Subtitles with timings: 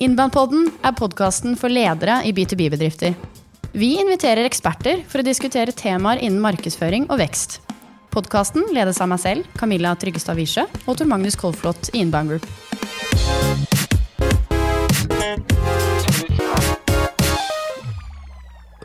[0.00, 3.12] Innbandpodden er podkasten for ledere i B2B-bedrifter.
[3.76, 7.58] Vi inviterer eksperter for å diskutere temaer innen markedsføring og vekst.
[8.08, 12.48] Podkasten ledes av meg selv, Camilla Tryggestad Wiesche, og Tor Magnus Kolflot i Inbound Group.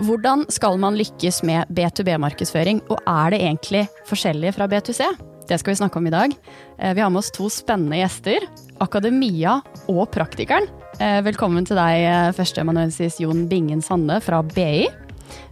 [0.03, 5.07] Hvordan skal man lykkes med B2B-markedsføring, og er det egentlig forskjellig fra B2C?
[5.47, 6.33] Det skal vi snakke om i dag.
[6.77, 8.47] Eh, vi har med oss to spennende gjester.
[8.81, 9.59] Akademia
[9.91, 10.65] og Praktikeren.
[10.97, 14.87] Eh, velkommen til deg, eh, førsteamanuensis Jon Bingen Sande fra BI.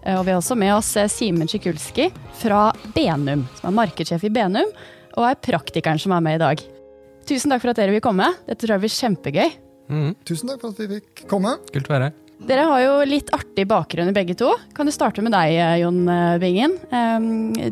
[0.05, 4.70] Og vi har også med oss Simen Tsjikulski fra Benum, som er markedssjef i Benum,
[5.17, 6.63] og er praktikeren som er med i dag.
[7.25, 8.35] Tusen takk for at dere vil komme.
[8.45, 9.51] Dette tror jeg blir kjempegøy.
[9.89, 10.15] Mm.
[10.25, 11.57] Tusen takk for at vi fikk komme.
[11.71, 12.13] Kult å være her.
[12.45, 14.53] Dere har jo litt artig bakgrunn begge to.
[14.75, 16.05] Kan du starte med deg, Jon
[16.39, 16.77] Bingen?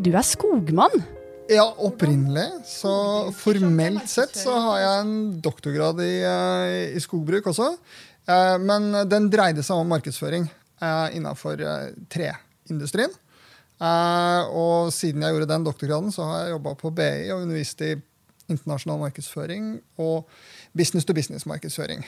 [0.02, 1.04] Du er skogmann.
[1.52, 2.46] Ja, opprinnelig.
[2.66, 2.92] Så
[3.36, 7.74] formelt sett så har jeg en doktorgrad i, eh, i skogbruk også.
[8.24, 10.48] Eh, men den dreide seg om markedsføring
[10.82, 11.60] innafor innenfor
[12.10, 13.12] treindustrien.
[13.82, 17.92] Og siden jeg gjorde den doktorgraden, så har jeg jobba på BI og undervist i
[18.50, 19.68] internasjonal markedsføring
[20.02, 20.26] og
[20.74, 22.02] business to business-markedsføring.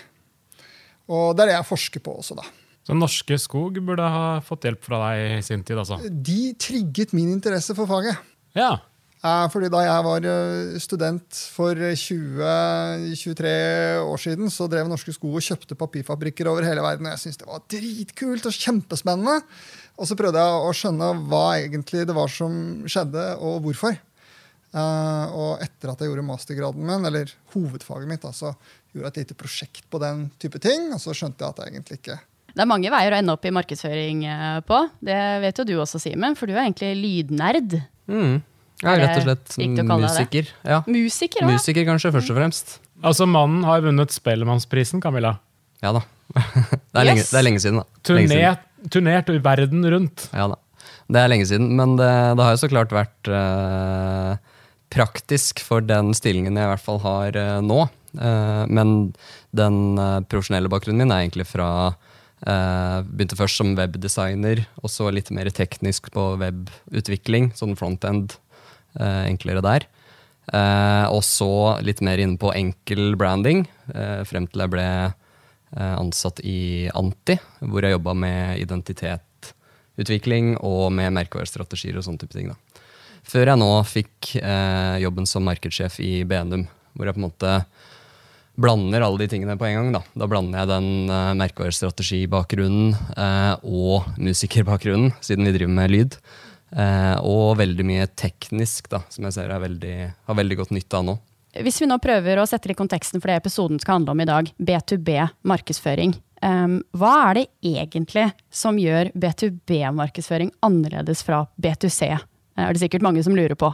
[1.10, 2.48] Og det er det jeg forsker på også, da.
[2.88, 5.78] Så Norske Skog burde ha fått hjelp fra deg i sin tid?
[5.78, 6.00] altså?
[6.02, 8.18] De trigget min interesse for faget.
[8.58, 8.90] Ja, Eh,
[9.24, 13.54] fordi Da jeg var eh, student for 20-23
[14.04, 17.08] år siden, så drev Norske Sko og kjøpte papirfabrikker over hele verden.
[17.08, 19.38] og Jeg syntes det var dritkult og kjempespennende.
[19.96, 23.96] Og så prøvde jeg å skjønne hva egentlig det var som skjedde, og hvorfor.
[24.74, 28.56] Og etter at jeg gjorde mastergraden min, eller hovedfaget mitt, så
[28.92, 30.90] gjorde jeg et lite prosjekt på den type ting.
[30.92, 32.20] Og så skjønte jeg at jeg egentlig ikke
[32.54, 34.20] det er mange veier å ende opp i markedsføring
[34.68, 34.80] på.
[35.02, 37.80] Det vet jo du også, Simen, for du er egentlig lydnerd.
[38.06, 38.36] Mm.
[38.84, 39.54] Ja, rett og slett
[39.88, 40.50] musiker.
[40.68, 40.82] Ja.
[40.90, 41.52] Musiker, ja.
[41.54, 42.76] musiker, kanskje, først og fremst.
[43.04, 45.38] Altså, mannen har vunnet Spellemannsprisen, Camilla.
[45.84, 46.04] Ja da.
[46.94, 47.08] Det er, yes.
[47.08, 48.02] lenge, det er lenge, siden, da.
[48.08, 50.28] Turnert, turnert verden rundt.
[50.32, 50.60] Ja da.
[51.14, 54.38] Det er lenge siden, men det, det har jo så klart vært uh,
[54.94, 57.84] praktisk for den stillingen jeg i hvert fall har uh, nå.
[58.14, 59.14] Uh, men
[59.58, 59.78] den
[60.30, 61.70] profesjonelle bakgrunnen min er egentlig fra
[62.44, 67.54] Begynte først som webdesigner, og så litt mer teknisk på webutvikling.
[67.56, 68.53] Sånn frontend Eh,
[69.02, 69.88] enklere der.
[70.52, 73.64] Eh, og så litt mer inne på enkel branding,
[73.96, 74.88] eh, frem til jeg ble
[75.74, 77.34] ansatt i Anti,
[77.66, 82.52] hvor jeg jobba med identitetutvikling og med merkevarestrategier og sånne type ting.
[82.52, 82.84] da.
[83.24, 87.54] Før jeg nå fikk eh, jobben som markedssjef i Benum, hvor jeg på en måte
[88.60, 89.92] blander alle de tingene på en gang.
[89.96, 96.20] Da, da blander jeg den eh, merkevarestrategibakgrunnen eh, og musikerbakgrunnen, siden vi driver med lyd.
[96.74, 99.96] Eh, og veldig mye teknisk, da, som jeg ser veldig,
[100.26, 101.18] har veldig godt nytte av nå.
[101.62, 104.22] Hvis vi nå prøver å sette det i konteksten for det episoden skal handle om
[104.24, 106.16] i dag, B2B markedsføring.
[106.44, 112.10] Um, hva er det egentlig som gjør B2B-markedsføring annerledes fra B2C?
[112.54, 113.70] Det er det sikkert mange som lurer på.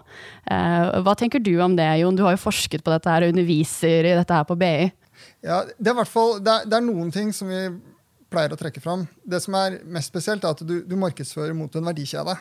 [0.52, 2.20] Uh, hva tenker du om det, Jon?
[2.20, 4.92] Du har jo forsket på dette her og underviser i dette her på BI.
[5.48, 7.64] Ja, det, er fall, det, er, det er noen ting som vi
[8.30, 9.08] pleier å trekke fram.
[9.24, 12.36] Det som er mest spesielt, er at du, du markedsfører mot en verdikjede.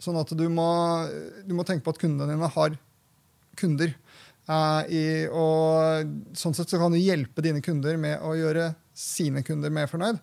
[0.00, 0.68] Sånn at du må,
[1.44, 2.76] du må, tenke på at kundene dine har
[3.60, 3.92] kunder.
[4.50, 9.44] Uh, i, og sånn sett så kan du hjelpe dine kunder med å gjøre sine
[9.46, 10.18] kunder mer fornøyd.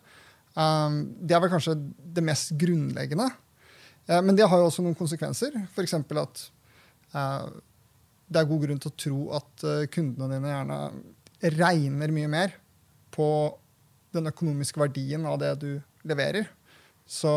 [0.57, 3.29] Um, det er vel kanskje det mest grunnleggende.
[4.09, 5.53] Uh, men det har jo også noen konsekvenser.
[5.69, 5.93] F.eks.
[5.93, 6.43] at
[7.13, 7.45] uh,
[8.27, 10.79] det er god grunn til å tro at kundene dine gjerne
[11.53, 12.57] regner mye mer
[13.13, 13.29] på
[14.17, 15.69] den økonomiske verdien av det du
[16.07, 16.49] leverer.
[17.07, 17.31] Så,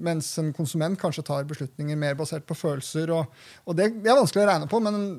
[0.00, 3.12] mens en konsument kanskje tar beslutninger mer basert på følelser.
[3.12, 3.32] Og,
[3.68, 5.18] og det, det, er vanskelig å regne på, men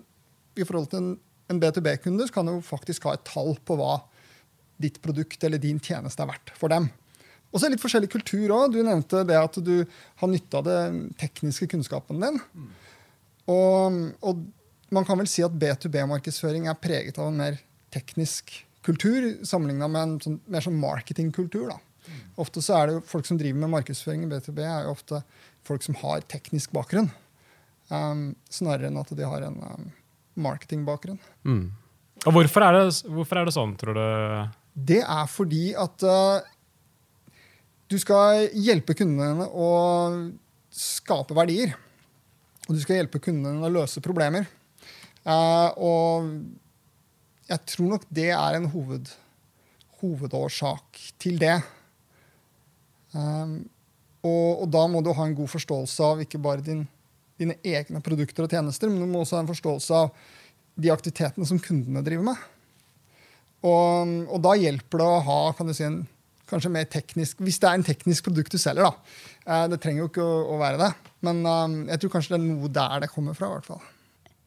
[0.57, 1.11] i forhold til en,
[1.53, 3.99] en B2B-kunde så kan du faktisk ha et tall på hva
[4.81, 6.89] ditt produkt eller din tjeneste er verdt for dem.
[7.51, 8.73] Og så er det litt forskjellig kultur òg.
[8.73, 9.75] Du nevnte det at du
[10.21, 12.41] har nytte av den tekniske kunnskapen din.
[12.53, 12.69] Mm.
[13.53, 14.45] Og, og,
[14.93, 17.57] man kan vel si at B2B-markedsføring er preget av en mer
[17.91, 18.53] teknisk
[18.87, 21.73] kultur sammenligna med en sånn, mer sånn marketingkultur.
[21.73, 21.75] da.
[22.39, 25.21] Ofte så er det jo Folk som driver med markedsføring i B2B, er jo ofte
[25.67, 27.09] folk som har teknisk bakgrunn.
[27.87, 29.89] Um, snarere enn at de har en um,
[30.43, 31.19] marketingbakgrunn.
[31.47, 31.65] Mm.
[32.25, 34.05] Og hvorfor er, det, hvorfor er, det, sånn, tror du?
[34.87, 36.43] Det er fordi at uh,
[37.87, 39.71] du skal hjelpe kundene dine å
[40.73, 41.75] skape verdier.
[42.67, 44.49] Og du skal hjelpe kundene dine å løse problemer.
[45.27, 46.27] Uh, og
[47.47, 49.11] jeg tror nok det er en hoved,
[50.01, 51.57] hovedårsak til det.
[53.15, 53.61] Um,
[54.25, 56.83] og, og, da må du ha en god forståelse av ikke bare din,
[57.39, 60.11] dine egne produkter og tjenester, men du må også ha en forståelse av
[60.77, 62.45] de aktivitetene som kundene driver med.
[63.65, 66.03] Og, og da hjelper det å ha kan du si, en
[66.47, 69.15] kanskje mer teknisk Hvis det er en teknisk produkt du selger, da.
[69.47, 70.91] Eh, det trenger jo ikke å, å være det.
[71.25, 73.49] Men um, jeg tror kanskje det er noe der det kommer fra.
[73.49, 73.81] i hvert fall.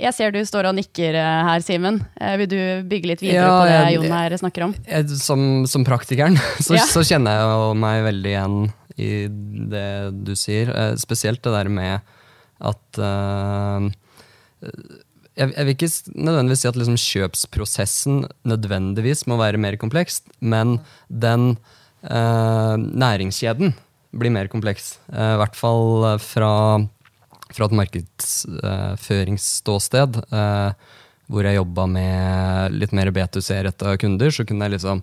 [0.00, 1.98] Jeg ser du står og nikker eh, her, Simen.
[2.20, 2.58] Eh, vil du
[2.88, 4.74] bygge litt videre Ja, på det jeg- Jon her snakker om?
[4.88, 6.86] Jeg, som, som praktikeren så, Ja.
[6.88, 8.56] så kjenner jeg meg veldig igjen
[9.00, 9.10] i
[9.74, 9.88] det
[10.24, 10.72] du sier.
[10.72, 12.00] Eh, spesielt det der med
[12.60, 13.86] at uh,
[15.32, 15.88] jeg, jeg vil ikke
[16.20, 21.54] nødvendigvis si at liksom kjøpsprosessen nødvendigvis må være mer kompleks, men den
[22.04, 23.72] uh, næringskjeden
[24.12, 24.98] blir mer kompleks.
[25.08, 26.52] Uh, I hvert fall fra,
[27.54, 30.12] fra et markedsføringsståsted.
[30.32, 30.72] eh,
[31.30, 34.98] hvor jeg jobba med litt mer B2C-retta kunder, så kunne jeg liksom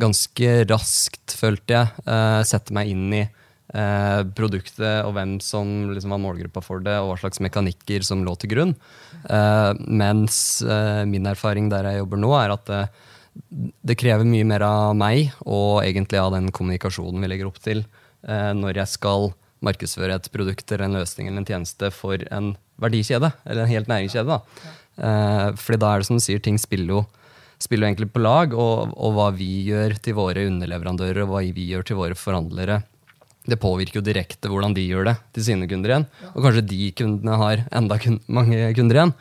[0.00, 6.12] ganske raskt, følte jeg, eh, sette meg inn i eh, produktet og hvem som liksom
[6.12, 8.74] var målgruppa for det, og hva slags mekanikker som lå til grunn.
[9.88, 10.62] Mens
[11.06, 12.66] min erfaring der jeg jobber nå, er at
[13.80, 17.84] det, krever mye mer av meg, og egentlig av den kommunikasjonen vi legger opp til,
[18.26, 19.32] når jeg skal
[19.64, 23.90] markedsføre et produkt eller en løsning eller en tjeneste for en verdikjede, eller en helt
[23.90, 24.36] næringskjede.
[24.36, 24.76] da.
[25.00, 27.02] Eh, fordi da er det som du sier, ting spiller jo,
[27.60, 31.42] spiller jo egentlig på lag, og, og hva vi gjør til våre underleverandører, og hva
[31.44, 32.80] vi gjør til våre forhandlere,
[33.48, 36.06] det påvirker jo direkte hvordan de gjør det til sine kunder igjen.
[36.34, 39.14] Og kanskje de kundene har enda kun mange kunder igjen.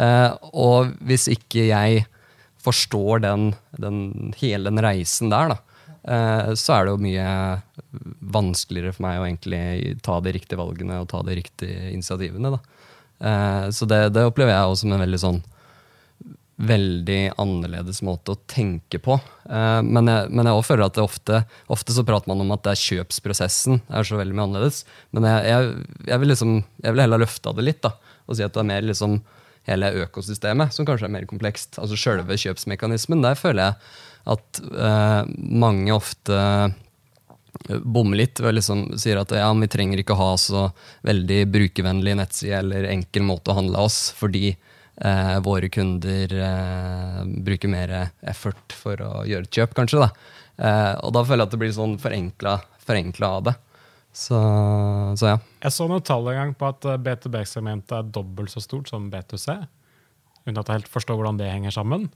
[0.00, 2.06] Eh, og hvis ikke jeg
[2.66, 5.60] forstår den, den, hele den reisen der, da,
[6.06, 7.30] så er det jo mye
[8.36, 12.52] vanskeligere for meg å egentlig ta de riktige valgene og ta de riktige initiativene.
[12.54, 12.60] Da.
[13.18, 15.44] Eh, så det, det opplever jeg også som en veldig sånn
[16.56, 19.18] veldig annerledes måte å tenke på.
[19.44, 21.40] Eh, men, jeg, men jeg også føler at det ofte,
[21.72, 24.82] ofte så prater man om at det er kjøpsprosessen er så veldig mye annerledes.
[25.16, 27.92] Men jeg, jeg, jeg, vil liksom, vil heller løfte av det litt da,
[28.26, 29.20] og si at det er mer liksom
[29.66, 31.76] hele økosystemet som kanskje er mer komplekst.
[31.82, 33.24] Altså Selve kjøpsmekanismen.
[33.24, 33.94] Der føler jeg
[34.26, 36.36] at eh, mange ofte
[37.66, 40.68] bommer litt og liksom sier at ja, vi trenger ikke ha så
[41.06, 47.72] veldig brukervennlig nettside eller enkel måte å handle oss, fordi eh, våre kunder eh, bruker
[47.72, 50.04] mer effort for å gjøre et kjøp, kanskje.
[50.04, 50.10] Da.
[50.56, 53.56] Eh, og da føler jeg at det blir sånn forenkla, forenkla av det.
[54.16, 54.36] Så,
[55.20, 55.40] så ja.
[55.60, 59.10] Jeg så noen tall en gang på at eh, B2B-segmentet er dobbelt så stort som
[59.12, 59.58] B2C.
[60.46, 62.08] Uten at jeg helt forstår hvordan det henger sammen.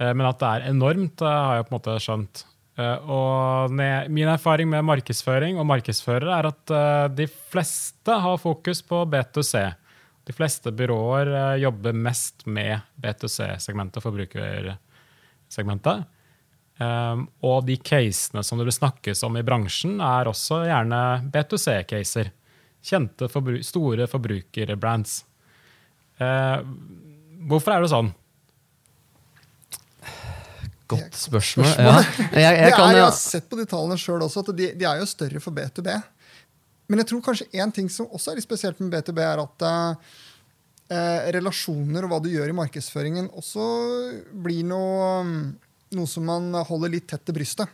[0.00, 2.44] Eh, Men at det er enormt, det har jeg på en måte skjønt.
[2.80, 8.82] Eh, Og min erfaring med markedsføring og markedsførere er at eh, de fleste har fokus
[8.86, 9.54] på B2C.
[10.26, 16.04] De fleste byråer eh, jobber mest med B2C-segmentet, forbrukersegmentet.
[16.80, 22.30] Um, og de casene som det snakkes om i bransjen, er også gjerne B2C-caser.
[22.80, 25.18] Kjente, forbru store forbrukerbrands.
[26.16, 28.08] Hvorfor er det sånn?
[30.90, 31.68] Godt spørsmål.
[31.70, 31.86] Spørsmål.
[31.86, 32.40] Ja.
[32.40, 34.86] Jeg, jeg, kan, er, jeg har sett på de tallene sjøl også, at de, de
[34.88, 35.94] er jo større for B2B.
[36.90, 39.64] Men jeg tror kanskje én ting som også er litt spesielt med B2B, er at
[40.90, 43.66] eh, relasjoner og hva du gjør i markedsføringen, også
[44.42, 45.20] blir noe,
[45.94, 47.70] noe som man holder litt tett til brystet.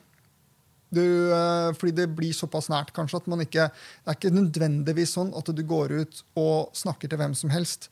[0.92, 5.16] Du, eh, fordi det blir såpass nært kanskje at man ikke Det er ikke nødvendigvis
[5.16, 7.88] sånn at du går ut og snakker til hvem som helst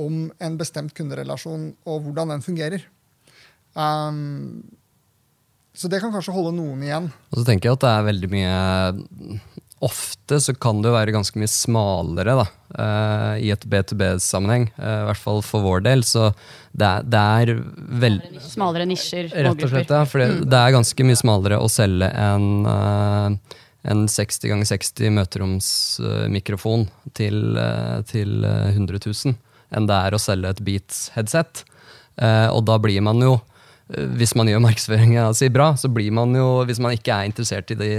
[0.00, 2.84] om en bestemt kunderelasjon og hvordan den fungerer.
[3.74, 4.62] Um,
[5.74, 7.10] så det kan kanskje holde noen igjen.
[7.32, 9.42] Og så tenker jeg at det er veldig mye
[9.84, 12.44] Ofte så kan det jo være ganske mye smalere da,
[12.78, 14.70] uh, i et B2B-sammenheng.
[14.78, 16.04] Uh, I hvert fall for vår del.
[16.08, 16.30] Så
[16.72, 17.52] det er, det er
[18.00, 20.06] veldig Smalere nisjer, Rett og slett, ja.
[20.08, 25.12] For det, det er ganske mye smalere å selge en, uh, en 60 ganger 60
[25.18, 29.34] møteromsmikrofon til, eh, til eh, 100 000
[29.74, 31.64] enn det er å selge et Beats-headset.
[32.16, 33.53] Eh, og da blir man jo eh,
[33.92, 37.72] hvis man gjør markedsføringa si bra, så blir man jo, hvis man ikke er interessert
[37.74, 37.90] i de,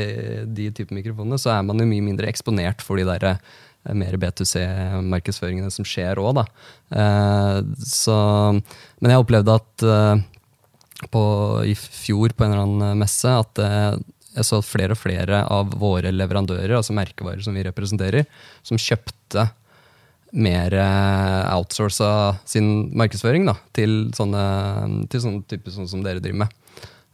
[0.49, 4.17] de type mikrofonene, så er man jo mye mindre eksponert for de der eh, mer
[4.21, 6.45] B2C-markedsføringene som skjer òg, da.
[6.97, 8.17] Eh, så,
[8.97, 10.25] men jeg opplevde at eh,
[11.13, 11.23] på,
[11.69, 13.91] i fjor på en eller annen messe at eh,
[14.35, 18.25] jeg så flere og flere av våre leverandører, altså merkevarer som vi representerer,
[18.65, 19.47] som kjøpte
[20.35, 24.45] mer eh, outsourca sin markedsføring da, til sånne,
[25.11, 26.61] til sånne typer sånn som dere driver med.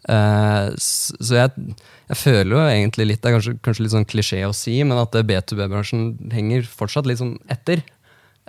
[0.10, 1.75] Uh, så jeg,
[2.10, 4.98] jeg føler jo egentlig litt, det er kanskje, kanskje litt sånn klisjé å si, men
[4.98, 7.84] at B2B-bransjen henger fortsatt litt sånn etter.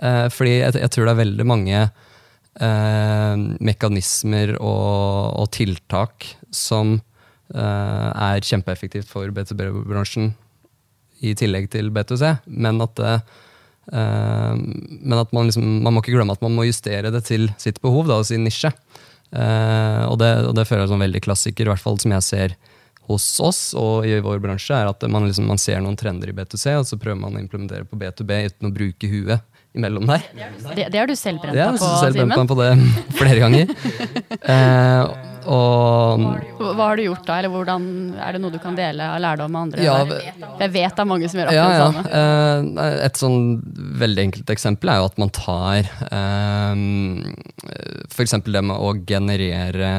[0.01, 6.97] Uh, fordi jeg, jeg tror det er veldig mange uh, mekanismer og, og tiltak som
[7.53, 10.33] eh, er kjempeeffektivt for B2B-bransjen
[11.23, 13.19] i tillegg til B2C, men at, eh,
[13.91, 17.81] men at man, liksom, man må ikke glemme at man må justere det til sitt
[17.83, 18.71] behov da, og sin nisje.
[19.33, 22.27] Eh, og, det, og det føler jeg som veldig klassiker, i hvert fall som jeg
[22.27, 22.55] ser
[23.09, 26.35] hos oss og i vår bransje, er at man, liksom, man ser noen trender i
[26.37, 30.23] B2C, og så prøver man å implementere på B2B uten å bruke huet imellom der.
[30.77, 32.71] Det, det har du selv brent deg jeg på, har selv brent meg på det
[33.19, 33.73] flere ganger.
[34.53, 36.23] Eh, og
[36.59, 37.85] Hva har du gjort da, eller hvordan,
[38.17, 39.83] er det noe du kan dele av lærdom med andre?
[39.85, 39.97] Ja.
[40.61, 41.73] Jeg vet det er mange som gjør akkurat ja.
[41.73, 42.03] det samme.
[42.13, 42.87] Ja.
[43.07, 43.39] et sånn
[44.03, 47.33] veldig enkelt eksempel er jo at man tar um,
[48.13, 48.35] f.eks.
[48.45, 49.93] det med å generere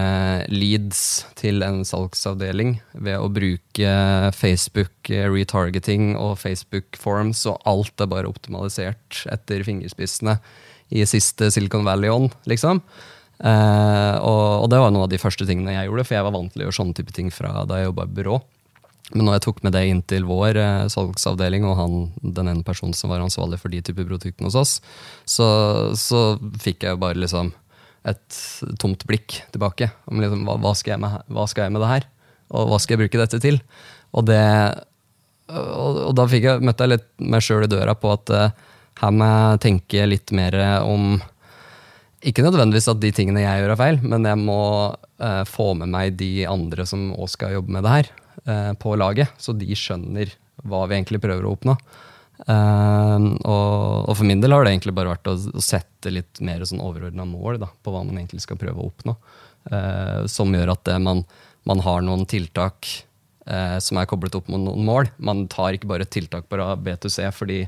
[0.53, 3.95] leads til en salgsavdeling ved å bruke
[4.37, 10.39] Facebook eh, retargeting og Facebook forms, og alt er bare optimalisert etter fingerspissene
[10.95, 12.83] i siste Silicon Valley-ånd, liksom.
[13.45, 16.35] Eh, og, og det var noen av de første tingene jeg gjorde, for jeg var
[16.37, 18.39] vant til å gjøre sånne type ting fra da jeg jobba i byrå.
[19.13, 22.65] Men når jeg tok med det inn til vår eh, salgsavdeling, og han, den ene
[22.65, 24.73] personen som var ansvarlig for de typer produktene hos oss,
[25.29, 25.49] så,
[25.99, 26.25] så
[26.65, 27.53] fikk jeg bare liksom
[28.09, 28.41] et
[28.81, 29.91] tomt blikk tilbake.
[30.09, 32.09] Om liksom, hva, hva, skal med, hva skal jeg med det her?
[32.55, 33.61] Og hva skal jeg bruke dette til?
[34.15, 34.41] Og, det,
[35.53, 38.65] og, og da jeg, møtte jeg litt meg sjøl i døra på at eh,
[39.03, 41.17] her må jeg tenke litt mer om
[42.25, 44.61] ikke nødvendigvis at de tingene jeg gjør er feil, men jeg må
[45.23, 48.11] eh, få med meg de andre som òg skal jobbe med det her,
[48.45, 50.33] eh, på laget, så de skjønner
[50.65, 51.77] hva vi egentlig prøver å oppnå.
[52.45, 56.43] Eh, og, og for min del har det egentlig bare vært å, å sette litt
[56.45, 59.17] mer sånn overordna mål da, på hva man egentlig skal prøve å oppnå.
[59.73, 61.25] Eh, som gjør at det, man,
[61.69, 62.89] man har noen tiltak
[63.47, 65.13] eh, som er koblet opp mot noen mål.
[65.17, 67.65] Man tar ikke bare et tiltak på B2C fordi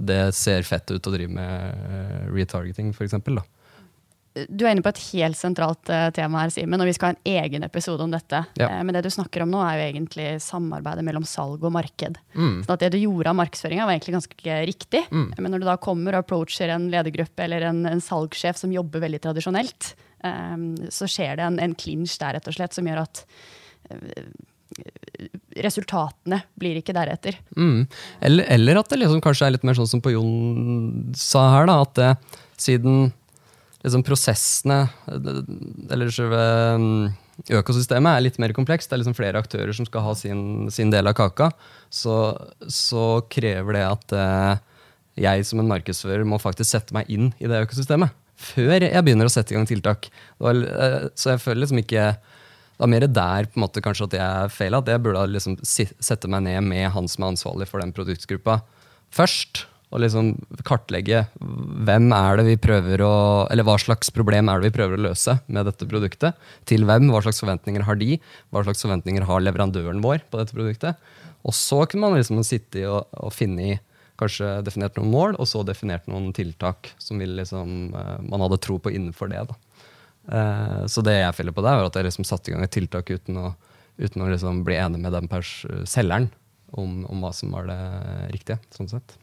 [0.00, 3.18] det ser fett ut å drive med eh, retargeting, f.eks.
[4.30, 7.16] Du er inne på et helt sentralt eh, tema her, Simen, og vi skal ha
[7.16, 8.44] en egen episode om dette.
[8.60, 8.68] Ja.
[8.68, 12.20] Eh, men det du snakker om nå, er jo egentlig samarbeidet mellom salg og marked.
[12.36, 12.60] Mm.
[12.62, 15.02] Sånn at det du gjorde av markedsføringa, var egentlig ganske riktig.
[15.10, 19.02] Men når du da kommer og approacher en ledergruppe eller en, en salgssjef som jobber
[19.02, 23.02] veldig tradisjonelt, um, så skjer det en, en clinch der, rett og slett, som gjør
[23.02, 23.24] at
[23.90, 24.30] uh,
[25.58, 27.40] resultatene blir ikke deretter.
[27.58, 27.88] Mm.
[28.30, 31.66] Eller, eller at det liksom kanskje er litt mer sånn som på Jon sa her,
[31.66, 32.12] da, at det,
[32.60, 33.10] siden
[33.84, 36.40] liksom prosessene, eller selve
[36.80, 37.04] mm,
[37.60, 40.92] økosystemet, er litt mer komplekst, det er liksom flere aktører som skal ha sin, sin
[40.92, 41.50] del av kaka,
[41.92, 42.16] så,
[42.68, 44.66] så krever det at eh,
[45.26, 48.12] jeg som en markedsfører må faktisk sette meg inn i det økosystemet.
[48.40, 50.08] Før jeg begynner å sette i gang tiltak.
[50.40, 52.12] Eh, Så jeg føler liksom ikke
[52.80, 54.78] det er mer der på en måte kanskje at jeg feila.
[54.80, 58.62] At jeg burde liksom sette meg ned med han som er ansvarlig for den produktgruppa
[59.12, 59.66] først.
[59.90, 63.14] Og liksom kartlegge hvem er det vi prøver å,
[63.50, 66.38] eller hva slags problem er det vi prøver å løse med dette produktet.
[66.70, 68.20] Til hvem, hva slags forventninger har de,
[68.54, 71.10] hva slags forventninger har leverandøren vår på dette produktet.
[71.42, 73.78] Og så kunne man liksom sitte og, og finne i
[74.20, 78.76] kanskje definert noen mål, og så definert noen tiltak som liksom, eh, man hadde tro
[78.78, 79.42] på innenfor det.
[79.48, 79.56] da.
[80.30, 82.70] Eh, Så det jeg feller på der, var at jeg liksom satte i gang et
[82.76, 83.54] tiltak uten å,
[83.98, 86.30] uten å liksom bli enig med den pers selgeren
[86.76, 87.80] om, om hva som var det
[88.36, 88.60] riktige.
[88.76, 89.16] sånn sett.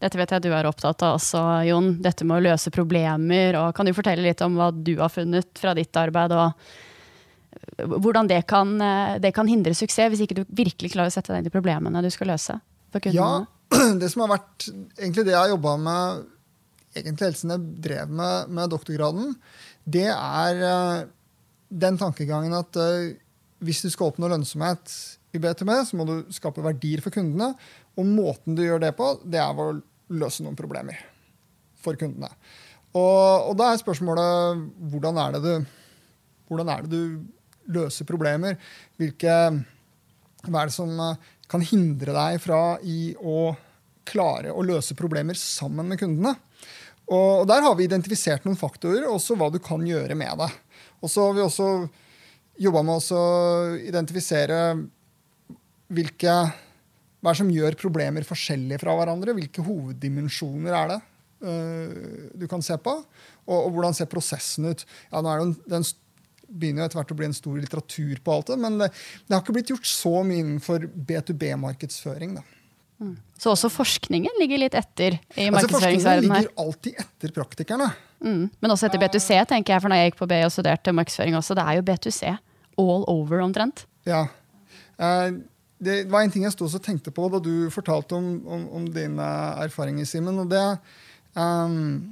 [0.00, 1.90] Dette vet jeg du er opptatt av også, Jon.
[2.00, 3.58] Dette med å løse problemer.
[3.60, 6.54] og Kan du fortelle litt om hva du har funnet fra ditt arbeid, og
[8.00, 11.32] hvordan det kan, eh, det kan hindre suksess, hvis ikke du virkelig klarer å sette
[11.32, 12.56] deg inn i problemene du skal løse
[12.90, 13.46] for Ja,
[14.00, 16.28] det som har vært egentlig det jeg har jobba med
[16.96, 19.34] egentlig helt siden jeg drev med, med doktorgraden,
[19.84, 21.04] det er eh,
[21.70, 23.12] den tankegangen at eh,
[23.60, 24.94] hvis du skal oppnå lønnsomhet
[25.36, 27.52] i BTB, så må du skape verdier for kundene.
[28.00, 29.52] Og måten du gjør det på, det er
[30.10, 30.98] løse noen problemer
[31.80, 32.30] for kundene.
[32.90, 35.76] Og, og da er spørsmålet hvordan er det du,
[36.50, 38.58] hvordan er det du løser problemer?
[38.98, 39.36] Hvilke
[40.48, 41.18] hva er det som eh,
[41.50, 43.52] kan hindre deg fra i å
[44.08, 46.34] klare å løse problemer sammen med kundene?
[47.10, 50.50] Og Der har vi identifisert noen faktorer, og også hva du kan gjøre med det.
[51.02, 51.68] Og så har vi også
[52.60, 53.22] jobba med å
[53.82, 54.60] identifisere
[55.90, 56.34] hvilke
[57.20, 59.36] hva er det som gjør problemer forskjellige fra hverandre.
[59.36, 61.00] Hvilke hoveddimensjoner er det
[61.44, 62.94] uh, du kan se på?
[63.46, 64.86] Og, og hvordan ser prosessen ut?
[65.10, 65.88] Ja, nå er det en, den
[66.50, 68.88] begynner jo etter hvert å bli en stor litteratur på alt det, men det,
[69.26, 72.40] det har ikke blitt gjort så mye innenfor B2B-markedsføring.
[72.40, 72.46] da.
[73.40, 76.48] Så også forskningen ligger litt etter i Altså, Forskningen markedsføringsverdenen her.
[76.48, 77.86] ligger alltid etter praktikerne.
[78.20, 78.42] Mm.
[78.60, 81.38] Men også etter B2C, tenker jeg, for når jeg gikk på B og studerte markedsføring
[81.38, 82.34] også, det er jo B2C
[82.80, 83.86] all over omtrent.
[84.08, 84.26] Ja.
[85.00, 85.38] Eh,
[85.80, 88.88] det var en ting jeg sto og tenkte på da du fortalte om, om, om
[88.92, 89.28] dine
[89.64, 90.42] erfaringer, Simen.
[90.42, 90.64] Og det,
[91.32, 92.10] um,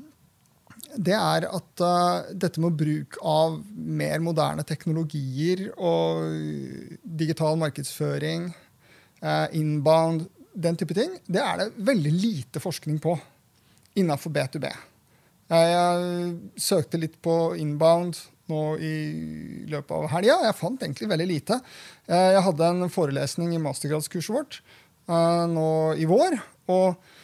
[0.97, 6.25] det er at uh, dette med bruk av mer moderne teknologier og
[7.03, 8.49] digital markedsføring,
[9.21, 10.25] uh, inbound,
[10.59, 13.13] den type ting, det er det veldig lite forskning på
[14.01, 14.65] innafor B2B.
[15.49, 18.19] Jeg søkte litt på inbound
[18.51, 18.95] nå i
[19.71, 20.41] løpet av helga.
[20.49, 21.61] Jeg fant egentlig veldig lite.
[22.09, 26.41] Eh, jeg hadde en forelesning i mastergradskurset vårt eh, nå i vår.
[26.73, 27.15] og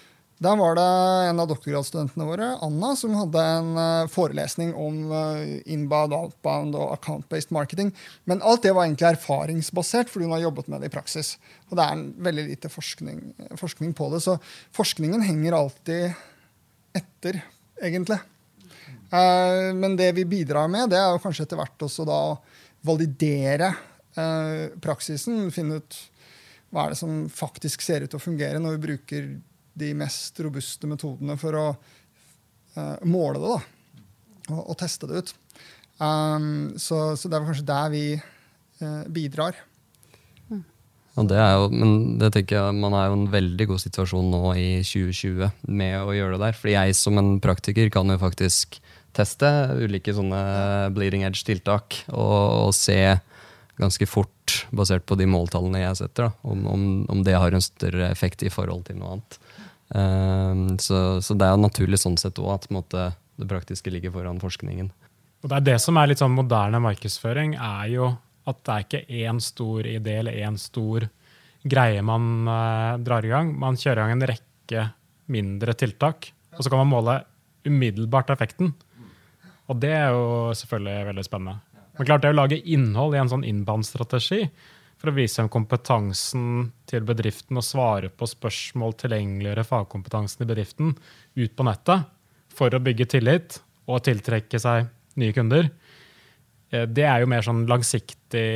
[0.45, 0.85] der var det
[1.31, 4.99] en av doktorgradsstudentene våre, Anna, som hadde en uh, forelesning om
[5.63, 7.93] inbound, outbound og account-based marketing.
[8.29, 11.37] Men alt det var egentlig erfaringsbasert, fordi hun har jobbet med det i praksis.
[11.71, 13.23] Og det er veldig lite forskning,
[13.63, 14.25] forskning på det.
[14.27, 14.37] Så
[14.75, 16.19] forskningen henger alltid
[16.99, 17.41] etter,
[17.81, 18.19] egentlig.
[19.15, 22.39] Uh, men det vi bidrar med, det er jo kanskje etter hvert også da å
[22.85, 23.75] validere
[24.15, 25.49] praksisen.
[25.51, 25.97] Finne ut
[26.75, 29.27] hva er det som faktisk ser ut til å fungere når vi bruker
[29.79, 33.61] de mest robuste metodene for å uh, måle det da,
[34.55, 35.35] og, og, teste det ut.
[35.99, 39.59] Um, så, så, det er kanskje der vi uh, bidrar.
[41.15, 44.33] Og det er jo, men det tenker jeg, man er jo en veldig god situasjon
[44.33, 46.57] nå i 2020 med å gjøre det der.
[46.59, 48.81] For jeg som en praktiker kan jo faktisk
[49.17, 50.41] teste ulike sånne
[50.95, 53.17] bleeding edge-tiltak og, og, se
[53.81, 57.65] ganske fort, basert på de måltallene jeg setter, da, om, om, om, det har en
[57.65, 59.39] større effekt i forhold til noe annet.
[59.95, 63.09] Um, så, så, det er naturlig sånn sett òg at måte,
[63.41, 64.93] det praktiske ligger foran forskningen.
[65.43, 68.13] Og det er det som er litt sånn moderne markedsføring, er jo
[68.49, 71.09] at det er ikke én stor idé eller én stor
[71.65, 73.53] greie man uh, drar i gang.
[73.59, 74.89] Man kjører i gang en rekke
[75.35, 77.21] mindre tiltak, og så kan man måle
[77.65, 78.75] umiddelbart effekten.
[79.71, 81.83] Og det er jo selvfølgelig veldig spennende.
[81.95, 84.49] Men klart det å lage innhold i en sånn innbandstrategi
[84.99, 90.95] for å vise frem kompetansen til bedriften og svare på spørsmål, tilgjengeliggjøre fagkompetansen i bedriften
[90.95, 92.09] ut på nettet
[92.55, 93.59] for å bygge tillit
[93.91, 94.89] og tiltrekke seg
[95.21, 95.69] nye kunder.
[96.75, 98.47] Eh, det er jo mer sånn langsiktig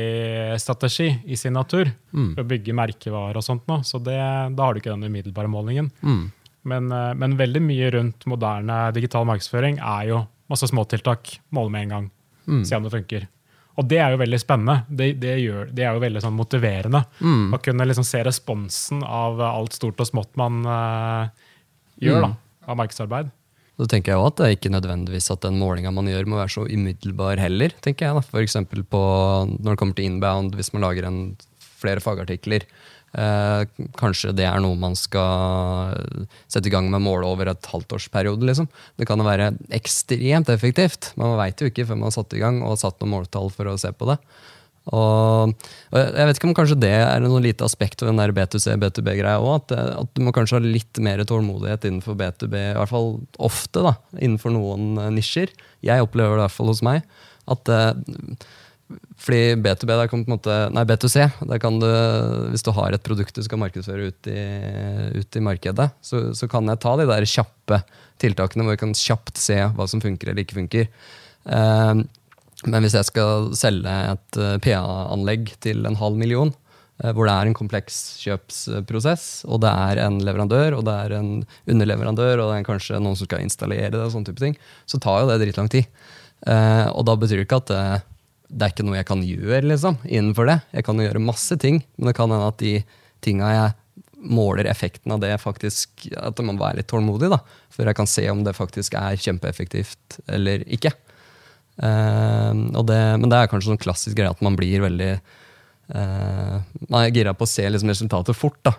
[0.61, 1.91] strategi i sin natur.
[2.11, 2.33] Mm.
[2.33, 3.81] For å bygge merkevarer og sånt nå.
[3.87, 5.91] Så det, da har du ikke den umiddelbare målingen.
[6.01, 6.25] Mm.
[6.69, 11.35] Men, eh, men, veldig mye rundt moderne digital markedsføring er jo masse småtiltak.
[11.55, 12.07] Måle med en gang.
[12.49, 12.63] Mm.
[12.65, 13.27] Se om det funker.
[13.79, 14.81] Og det er jo veldig spennende.
[14.89, 17.03] Det, det, gjør, det er jo veldig sånn motiverende.
[17.23, 17.53] Mm.
[17.55, 21.29] Å kunne liksom se responsen av alt stort og smått man uh,
[22.03, 22.39] gjør da, mm.
[22.67, 23.29] av markedsarbeid.
[23.79, 26.41] Så tenker jeg også at det er ikke nødvendigvis at den målinga man gjør, må
[26.41, 27.71] være så umiddelbar heller.
[27.79, 28.25] tenker jeg da.
[28.25, 28.57] F.eks.
[28.59, 31.21] når det kommer til inbound, hvis man lager en,
[31.79, 32.65] flere fagartikler.
[33.17, 33.63] Eh,
[33.97, 35.95] kanskje det er noe man skal
[36.45, 38.45] sette i gang med målet over et halvtårsperiode.
[38.45, 38.69] Liksom.
[38.99, 41.13] Det kan være ekstremt effektivt.
[41.19, 43.71] Man veit jo ikke før man har satt i gang og satt noen måltall for
[43.71, 44.19] å se på det.
[44.89, 45.51] Og,
[45.91, 48.77] og jeg vet ikke om kanskje det er noe lite aspekt ved den der B2C,
[48.81, 49.59] B2B-greia òg.
[49.59, 53.83] At, at, du må kanskje ha litt mer tålmodighet innenfor B2B, i hvert fall ofte,
[53.85, 55.53] da, innenfor noen nisjer.
[55.85, 57.05] Jeg opplever det i hvert fall hos meg.
[57.49, 57.93] At uh,
[59.19, 61.89] fordi B2B, der kan på en måte, nei B2C, der kan du,
[62.49, 64.45] hvis du har et produkt du skal markedsføre ut i,
[65.19, 67.81] ut i markedet, så, så, kan jeg ta de der kjappe
[68.21, 70.89] tiltakene hvor jeg kan kjapt se hva som funker eller ikke funker.
[71.45, 72.01] Eh,
[72.67, 76.49] men hvis jeg skal selge et uh, PA-anlegg til en halv million,
[76.99, 81.15] eh, hvor det er en kompleks kjøpsprosess, og det er en leverandør, og det er
[81.21, 81.29] en
[81.69, 84.57] underleverandør, og det er kanskje noen som skal installere det, og sånne type ting,
[84.89, 85.87] så tar jo det dritlang tid.
[86.49, 87.83] og da betyr det ikke at det
[88.57, 90.57] er ikke noe jeg kan gjøre liksom, innenfor det.
[90.73, 92.79] Jeg kan jo gjøre masse ting, men det kan hende at de
[93.25, 93.75] tinga jeg
[94.19, 97.29] måler effekten av det, faktisk, at man må være litt tålmodig.
[97.31, 97.39] da,
[97.71, 100.91] Før jeg kan se om det faktisk er kjempeeffektivt eller ikke.
[101.79, 102.51] Uh,
[102.83, 106.57] det, men det er kanskje sånn klassisk greie at man blir veldig uh,
[106.89, 108.59] Man er gira på å se liksom resultatet fort.
[108.67, 108.73] da,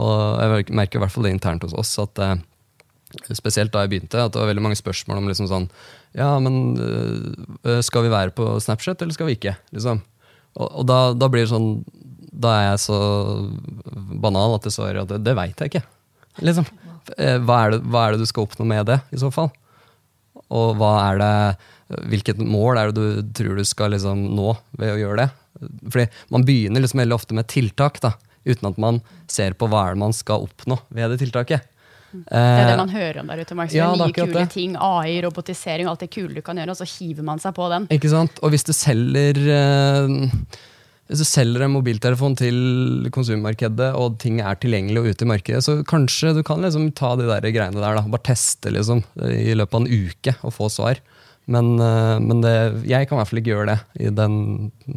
[0.00, 1.92] Og jeg merker i hvert fall det internt hos oss.
[2.00, 2.38] at uh,
[3.34, 5.66] Spesielt da jeg begynte, at det var veldig mange spørsmål om liksom sånn
[6.14, 9.54] ja, men øh, skal vi være på Snapchat, eller skal vi ikke?
[9.74, 10.02] Liksom.
[10.58, 11.84] Og, og da, da, blir det sånn
[12.30, 12.98] Da er jeg så
[14.22, 15.84] banal at jeg svarer at det, det veit jeg ikke.
[16.46, 16.66] Liksom.
[17.16, 19.50] Eh, hva er, det, hva er, det, du skal oppnå med det, i så fall?
[20.50, 21.34] Og hva er det
[22.06, 25.64] Hvilket mål er det du tror du skal liksom nå ved å gjøre det?
[25.90, 28.12] Fordi Man begynner liksom veldig ofte med tiltak, da,
[28.46, 31.66] uten at man ser på hva er det man skal oppnå ved det tiltaket.
[32.10, 33.56] Det er det eh, man hører om der ute.
[33.58, 33.74] Mark.
[33.74, 34.48] Ja, nye kule det.
[34.54, 37.68] ting, AI, robotisering, alt det kule du kan gjøre, og så hiver man seg på
[37.72, 37.86] den.
[37.94, 38.42] Ikke sant?
[38.44, 40.18] Og hvis du selger eh,
[41.10, 45.62] hvis du selger en mobiltelefon til konsummarkedet, og ting er tilgjengelig og ute i markedet,
[45.66, 47.98] så kanskje du kan liksom ta de der greiene der.
[47.98, 51.02] da, Bare teste liksom, i løpet av en uke og få svar.
[51.50, 52.54] Men, eh, men det,
[52.86, 54.38] jeg kan i hvert fall ikke gjøre det i den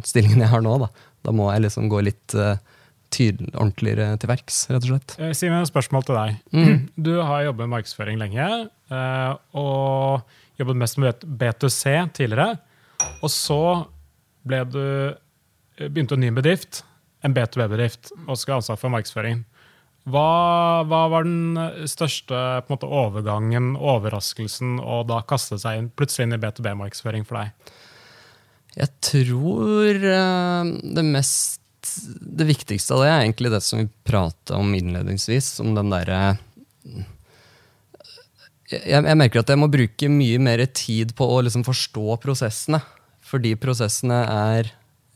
[0.06, 0.76] stillingen jeg har nå.
[0.84, 0.90] Da,
[1.26, 2.38] da må jeg liksom gå litt
[3.54, 5.16] ordentligere til verks, rett og slett.
[5.18, 6.38] Eh, Simen, et spørsmål til deg.
[6.54, 6.78] Mm.
[7.08, 8.48] Du har jobbet med markedsføring lenge,
[8.90, 12.58] eh, og jobbet mest med B2C tidligere.
[13.20, 13.62] Og så
[14.46, 14.84] ble du,
[15.80, 16.84] begynte du en ny bedrift,
[17.24, 19.42] en B2B-bedrift, og skal ha ansvar for markedsføring.
[20.04, 22.36] Hva, hva, var den største
[22.68, 27.72] måte, overgangen, overraskelsen, og da kaste seg inn, plutselig inn i B2B-markedsføring for deg?
[28.74, 34.58] Jeg tror eh, det mest Det viktigste av det er egentlig det som vi prata
[34.60, 36.36] om innledningsvis, om den derre
[38.70, 42.80] jeg, jeg merker at jeg må bruke mye mer tid på å liksom forstå prosessene.
[43.24, 44.70] Fordi prosessene er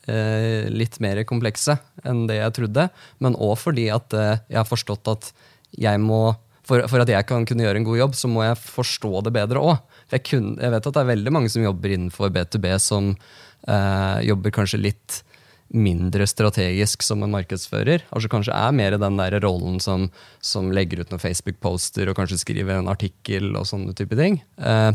[0.09, 2.89] eh, litt mer komplekse enn det jeg trodde.
[3.25, 5.33] Men òg fordi at eh, jeg har forstått at
[5.79, 6.23] jeg må
[6.69, 9.31] for, for, at jeg kan kunne gjøre en god jobb, så må jeg forstå det
[9.33, 9.79] bedre òg.
[10.13, 14.53] Jeg, jeg, vet at det er veldig mange som jobber innenfor B2B, som eh, jobber
[14.53, 15.23] kanskje litt
[15.69, 18.07] mindre strategisk som en markedsfører.
[18.09, 20.09] Altså Kanskje er mer den der rollen som,
[20.41, 24.41] som legger ut noen Facebook-poster og kanskje skriver en artikkel og sånne type ting.
[24.57, 24.93] Eh,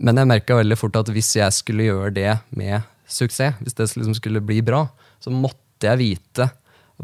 [0.00, 3.90] men jeg merka veldig fort at hvis jeg skulle gjøre det med suksess, hvis det
[3.94, 4.86] liksom skulle bli bra,
[5.22, 6.50] så måtte jeg vite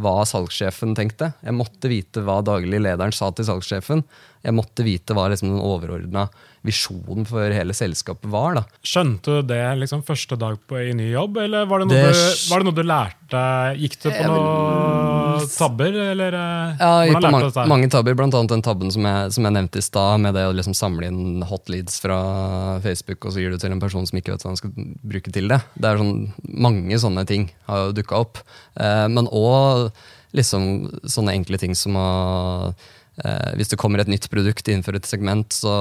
[0.00, 1.34] hva salgssjefen tenkte.
[1.44, 4.04] Jeg måtte vite hva daglig lederen sa til salgssjefen.
[4.42, 6.28] Jeg måtte vite hva liksom den overordna
[6.62, 8.54] visjonen for hele selskapet var.
[8.58, 8.62] Da.
[8.86, 12.12] Skjønte du det liksom første dag på, i ny jobb, eller var det, noe, det,
[12.14, 13.42] du, var det noe du lærte?
[13.82, 18.54] Gikk du på noen tabber, eller eh, ja, jeg gikk på mange, mange tabber, annet
[18.54, 21.42] den tabben som jeg, som jeg nevnte i stad, med det å liksom samle inn
[21.50, 22.20] hot leads fra
[22.84, 25.34] Facebook, og så gir du til en person som ikke vet hva han skal bruke
[25.34, 25.62] til det.
[25.74, 26.16] Det er sånn,
[26.62, 28.42] Mange sånne ting har jo dukka opp.
[28.78, 29.90] Eh, men òg
[30.36, 30.68] liksom
[31.10, 32.08] sånne enkle ting som å
[33.20, 35.74] Eh, hvis det kommer et nytt produkt innenfor et segment, så,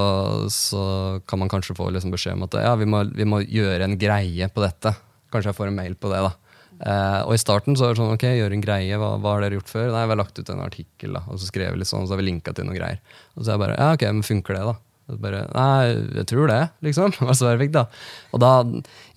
[0.52, 0.84] så
[1.30, 3.98] kan man kanskje få liksom beskjed om at ja, vi må, vi må, gjøre en
[4.00, 4.94] greie på dette.
[5.32, 6.22] Kanskje jeg får en mail på det.
[6.28, 6.34] da.
[6.82, 9.46] Eh, og i starten så var det sånn, ok, gjøre en greie, hva, hva, har
[9.46, 9.92] dere gjort før?
[9.94, 12.16] Nei, vi har lagt ut en artikkel, da, og så skrev vi litt sånn, så
[12.16, 13.04] har vi linka til noen greier.
[13.38, 14.80] Og så er jeg bare, ja ok, men funker det, da?
[15.20, 15.92] Bare, Nei,
[16.22, 17.14] jeg tror det, liksom.
[17.28, 17.86] Var så perfekt, da.
[18.32, 18.52] Og da,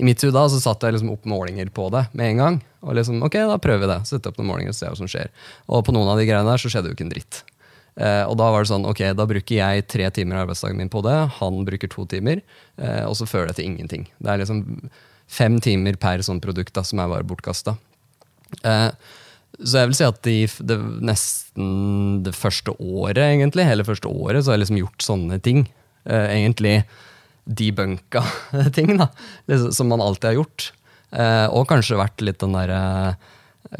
[0.00, 2.60] i mitt hud da, så satte jeg liksom opp målinger på det med en gang.
[2.84, 4.00] Og liksom, ok, da prøver vi det.
[4.10, 5.30] Sette opp noen målinger og se hva som skjer.
[5.70, 7.44] Og på noen av de greiene der så skjedde jo ikke en dritt.
[7.94, 10.90] Eh, og da var det sånn, ok, da bruker jeg tre timer av arbeidsdagen min
[10.90, 12.42] på det, han bruker to timer,
[12.80, 14.08] eh, og så fører det til ingenting.
[14.18, 14.64] Det er liksom
[15.30, 17.76] fem timer per sånn produkt da, som er bare bortkasta.
[18.62, 18.90] Eh,
[19.62, 21.68] så jeg vil si at de, det, nesten
[22.26, 25.66] det første året, egentlig, hele første året, så har jeg liksom gjort sånne ting.
[26.04, 26.80] Eh, egentlig
[27.44, 28.24] debunka
[28.76, 29.10] ting, da,
[29.50, 30.72] liksom, som man alltid har gjort.
[31.14, 32.82] Eh, og kanskje vært litt den derre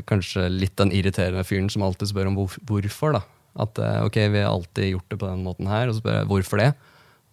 [0.09, 3.13] Kanskje litt den irriterende fyren som alltid spør om hvorfor.
[3.15, 3.21] da.
[3.61, 6.21] At eh, ok, vi har alltid gjort det på den måten her, og så spør
[6.21, 6.73] jeg hvorfor det?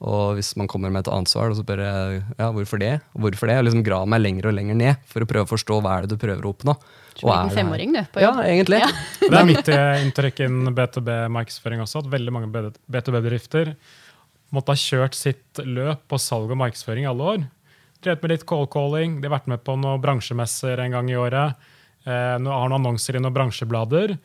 [0.02, 2.94] Og hvis man kommer med et annet svar, så spør jeg ja, hvorfor det?
[3.14, 3.58] Hvorfor det?
[3.62, 6.06] Og liksom gra meg lenger og lenger ned for å prøve å forstå hva er
[6.06, 6.76] det du prøver å oppnå.
[7.20, 8.02] Du er en femåring, du.
[8.10, 8.40] på jobb.
[8.42, 8.80] Ja, egentlig.
[8.82, 8.90] Ja.
[9.30, 13.76] det er mitt inntrykk innen B2B-markedsføring også, at veldig mange B2B-bedrifter
[14.52, 17.46] måtte ha kjørt sitt løp på salg og markedsføring i alle år.
[18.02, 21.70] Drevet med litt call-calling, de har vært med på noen bransjemesser en gang i året.
[22.08, 24.16] Eh, har noen annonser i noen bransjeblader.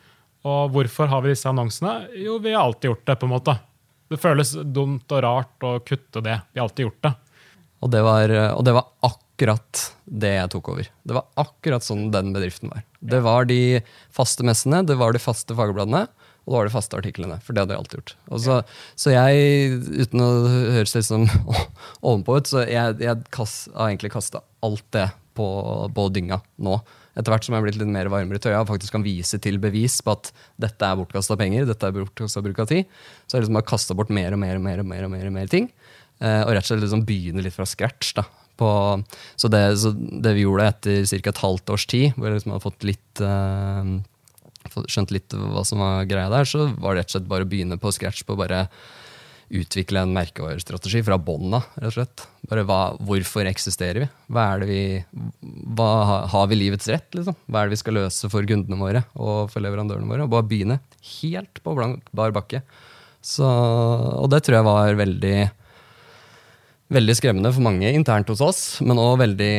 [0.45, 2.07] Og hvorfor har vi disse annonsene?
[2.19, 3.15] Jo, vi har alltid gjort det.
[3.15, 3.57] på en måte.
[4.07, 6.37] Det føles dumt og rart å kutte det.
[6.53, 7.13] Vi har alltid gjort det.
[7.83, 10.87] Og det var, og det var akkurat det jeg tok over.
[11.03, 12.85] Det var akkurat sånn den bedriften var.
[12.99, 13.81] Det var de
[14.13, 16.07] faste messene, det var de faste fagbladene,
[16.47, 17.37] og det var de faste artiklene.
[17.43, 18.15] For det hadde jeg alltid gjort.
[18.45, 18.59] Så,
[18.95, 20.29] så, jeg, uten å
[20.77, 21.27] høres litt sånn
[22.07, 25.47] ovenpå ut, så jeg, jeg kast, har egentlig kasta alt det på,
[25.93, 26.79] på dynga nå
[27.17, 29.57] etter hvert som jeg har blitt litt mer varmere i tøya faktisk kan vise til
[29.61, 30.29] bevis på at
[30.61, 32.85] dette er bortkasta penger, dette er bortkasta tid,
[33.25, 35.13] så har jeg liksom bare kasta bort mer og mer og mer og mer, og
[35.13, 35.71] mer, og mer ting.
[36.21, 38.13] Eh, og rett og slett liksom begynne litt fra scratch.
[38.17, 38.25] da.
[38.57, 38.69] På,
[39.37, 41.33] så, det, så, det, vi gjorde etter ca.
[41.33, 43.91] et halvt års tid, hvor jeg liksom hadde fått litt eh,
[44.67, 47.49] skjønt litt hva som var greia der, så var det rett og slett bare å
[47.49, 48.65] begynne på scratch på bare
[49.49, 51.67] utvikle en merkevarestrategi fra bånn av.
[51.77, 52.23] rett og slett.
[53.07, 54.09] Hvorfor eksisterer vi?
[54.31, 54.81] Hva er det vi
[55.77, 57.07] hva, Har vi livets rett?
[57.15, 57.35] liksom?
[57.47, 60.27] Hva er det vi skal løse for kundene våre og for leverandørene våre?
[60.27, 60.79] Og bare begynne
[61.21, 62.61] helt på blank, bar bakke.
[63.21, 65.37] Så, og det tror jeg var veldig
[66.87, 69.55] veldig skremmende for mange internt hos oss, men òg veldig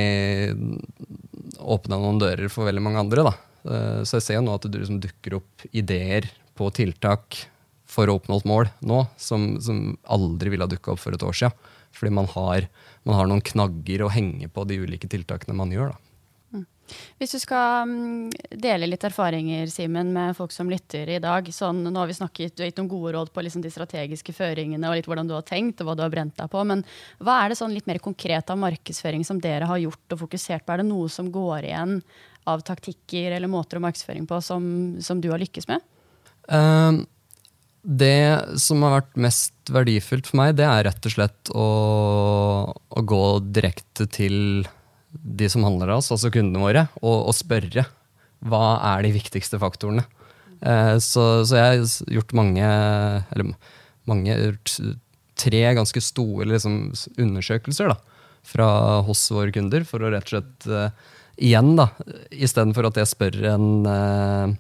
[1.58, 3.26] åpna noen dører for veldig mange andre.
[3.28, 3.34] da.
[3.68, 7.42] Eh, så jeg ser jo nå at det liksom dukker opp ideer på tiltak
[7.88, 11.24] for å oppnå et mål nå, som, som aldri ville ha dukka opp for et
[11.24, 11.74] år siden.
[11.96, 12.68] Fordi man har,
[13.08, 15.94] man har, noen knagger å henge på de ulike tiltakene man gjør.
[15.94, 16.04] da.
[16.58, 16.66] Mm.
[17.20, 18.28] Hvis du skal mm,
[18.60, 22.54] dele litt erfaringer Simen, med folk som lytter i dag sånn, Nå har vi snakket,
[22.56, 25.36] Du har gitt noen gode råd på liksom de strategiske føringene og litt hvordan du
[25.36, 26.64] har tenkt og hva du har brent deg på.
[26.68, 26.84] Men
[27.24, 30.64] hva er det sånn litt mer konkret av markedsføring som dere har gjort og fokusert
[30.64, 30.76] på?
[30.76, 32.00] Er det noe som går igjen
[32.48, 34.64] av taktikker eller måter å markedsføring på som,
[35.04, 35.84] som du har lykkes med?
[36.48, 37.06] Um,
[37.88, 41.68] det som har vært mest verdifullt for meg, det er rett og slett å,
[42.76, 44.66] å gå direkte til
[45.08, 47.86] de som handler av oss, altså kundene våre, og, og spørre
[48.44, 50.04] hva er de viktigste faktorene.
[50.60, 52.68] Eh, så, så, jeg har gjort mange,
[53.32, 53.52] eller
[54.08, 54.36] mange
[55.38, 56.80] tre ganske store liksom,
[57.16, 57.98] undersøkelser da,
[58.46, 58.70] fra
[59.08, 61.14] hos våre kunder, for å rett og slett eh,
[61.48, 61.88] igjen, da,
[62.34, 64.56] istedenfor at jeg spør en eh,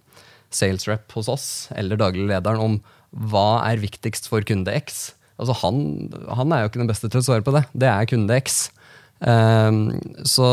[0.54, 2.78] sales rep hos oss eller daglig lederen om
[3.10, 5.12] hva er viktigst for kunde X.
[5.38, 7.64] Altså han, han er jo ikke den beste til å svare på det.
[7.72, 8.68] Det er kunde X.
[9.18, 10.48] Um, så,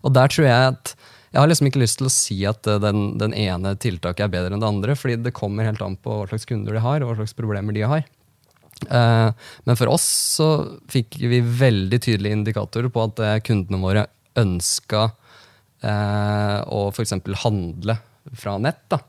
[0.00, 0.94] og der tror jeg at
[1.30, 4.56] jeg har liksom ikke lyst til å si at den, den, ene tiltaket er bedre
[4.56, 7.12] enn det andre, fordi det kommer helt an på hva slags kunder de har, og
[7.12, 8.02] hva slags problemer de har.
[8.88, 9.30] Uh,
[9.68, 10.06] men for oss
[10.40, 10.48] så
[10.90, 14.08] fikk vi veldig tydelige indikatorer på at kundene våre
[14.40, 15.04] ønska
[15.84, 17.14] uh, å f.eks.
[17.44, 18.00] handle
[18.34, 18.82] fra nett.
[18.90, 19.00] da.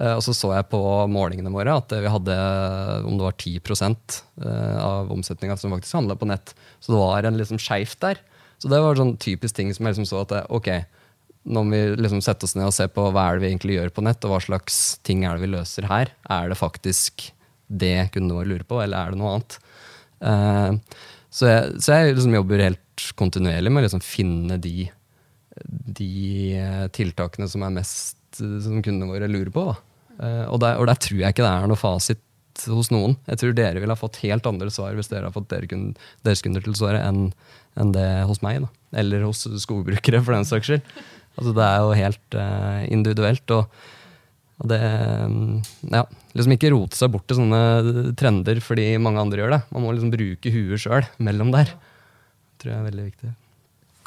[0.00, 0.80] Uh, og så så jeg på
[1.12, 2.36] målingene våre at vi hadde
[3.04, 4.20] om det var 10%
[4.80, 6.54] av omsetninga som faktisk handla på nett.
[6.80, 8.22] Så det var en liksom skeivt der.
[8.60, 10.70] Så det var sånn typisk ting som jeg liksom så at ok,
[11.52, 13.92] når vi liksom setter oss ned og ser på hva er det vi egentlig gjør
[13.96, 17.30] på nett, og hva slags ting er det vi løser her, er det faktisk
[17.70, 19.56] det kundene våre lurer på, eller er det noe annet?
[21.30, 24.88] Så, jeg, så jeg liksom jobber helt kontinuerlig med å liksom finne de,
[26.00, 26.10] de,
[26.58, 29.64] eh, tiltakene som er mest som kundene våre lurer på.
[29.70, 29.89] Uh,
[30.20, 32.20] og, der, og, der, tror jeg ikke det er noe fasit
[32.68, 33.14] hos noen.
[33.30, 35.92] Jeg tror dere ville ha fått helt andre svar hvis dere har fått dere kun,
[36.26, 37.30] deres kunder til å svare, enn
[37.78, 38.64] en det hos meg.
[38.64, 38.70] Da.
[39.00, 40.92] Eller hos skogbrukere, for den saks skyld.
[41.38, 43.54] Altså, det er jo helt uh, individuelt.
[43.56, 43.84] Og,
[44.60, 45.60] og, det mm,
[45.94, 46.04] Ja,
[46.36, 49.62] liksom ikke rote seg bort til sånne trender fordi mange andre gjør det.
[49.70, 51.72] Man må liksom bruke huet sjøl mellom der.
[51.72, 53.32] Det tror jeg er veldig viktig.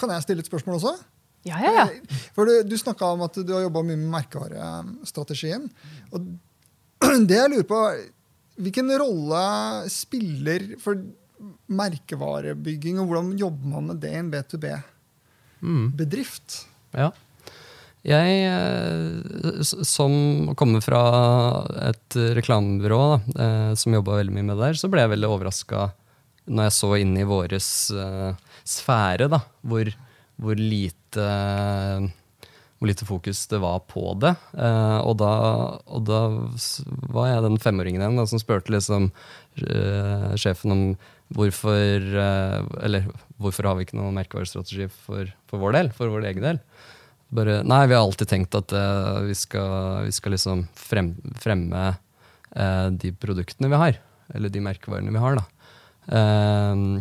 [0.03, 0.97] Kan jeg stille et spørsmål også?
[1.43, 1.83] Ja, ja, ja.
[1.91, 1.99] Eh,
[2.35, 5.63] for Du, du snakka om at du har jobba mye med merkevarestrategien.
[6.15, 6.19] Og
[7.29, 7.79] det jeg lurer på,
[8.63, 9.43] hvilken rolle
[9.91, 10.93] spiller for
[11.73, 16.47] merkevarebygging, og hvordan jobber man med det i en B2B-bedrift?
[16.63, 16.69] Mm.
[17.01, 17.09] Ja.
[18.03, 20.11] Jeg, eh, som
[20.59, 20.99] kommer fra
[21.87, 25.31] et reklamebyrå da, eh, som jobba veldig mye med det der, så ble jeg veldig
[25.31, 25.79] overraska
[26.51, 28.31] når jeg så inn i våres uh,
[28.67, 29.87] sfære, da, hvor,
[30.41, 31.27] hvor, lite,
[32.77, 34.33] hvor, lite fokus det var på det.
[34.55, 35.33] Uh, og, da,
[35.85, 36.21] og, da,
[37.13, 39.11] var jeg den femåringen igjen da, som spurte liksom,
[39.65, 40.85] uh, sjefen om
[41.33, 42.03] hvorfor
[42.85, 43.07] Eller
[43.41, 46.59] hvorfor har vi ikke noen merkevarestrategi for, for vår del, for vår egen del?
[47.33, 51.85] Bare, nei, vi har alltid tenkt at uh, vi, skal, vi skal, liksom frem, fremme
[51.95, 53.99] uh, de produktene vi har.
[54.33, 55.39] Eller de merkevarene vi har.
[55.39, 55.45] da.
[56.13, 56.99] Uh,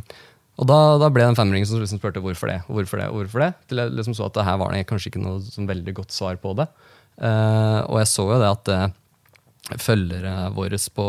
[0.60, 2.58] og da, da, ble det en femring som liksom spurte hvorfor det.
[2.68, 5.22] hvorfor det, hvorfor det, Til jeg liksom så at det her var det kanskje ikke
[5.22, 6.66] noe sånn veldig godt svar på det.
[7.22, 8.72] og jeg så jo det at
[9.80, 11.06] følgere våre på,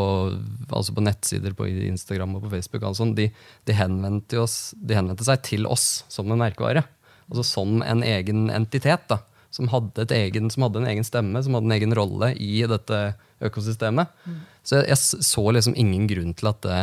[0.70, 3.28] altså på nettsider, på Instagram og på Facebook, og sånt, de,
[3.66, 6.86] de, henvendte oss, de henvendte seg til oss som en merkevare
[7.30, 9.08] altså som en egen entitet.
[9.08, 12.64] da, som hadde, egen, som hadde, en egen stemme, som hadde en egen rolle i
[12.68, 13.00] dette
[13.44, 14.10] økosystemet.
[14.26, 14.40] Mm.
[14.66, 16.80] Så jeg, jeg, så liksom ingen grunn til at, det,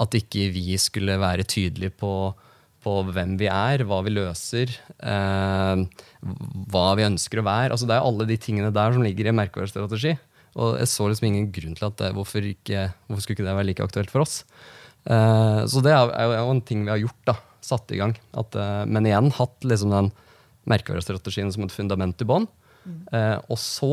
[0.00, 2.32] at ikke vi skulle være tydelige på,
[2.82, 5.82] på hvem vi er, hva vi løser, eh,
[6.72, 7.72] hva vi ønsker å være.
[7.74, 10.16] Altså, det er alle de tingene der som ligger i merkevarestrategi.
[10.60, 13.56] Og jeg så liksom ingen grunn til at det, hvorfor, ikke, hvorfor skulle ikke det
[13.56, 14.42] være like aktuelt for oss.
[15.08, 17.22] Eh, så det er jo en ting vi har gjort.
[17.28, 18.16] da, satt i gang.
[18.36, 20.10] At, eh, men igjen hatt liksom den
[20.68, 22.48] merkevarestrategien som et fundament i bånn.
[22.82, 23.02] Mm.
[23.14, 23.90] Uh, og så,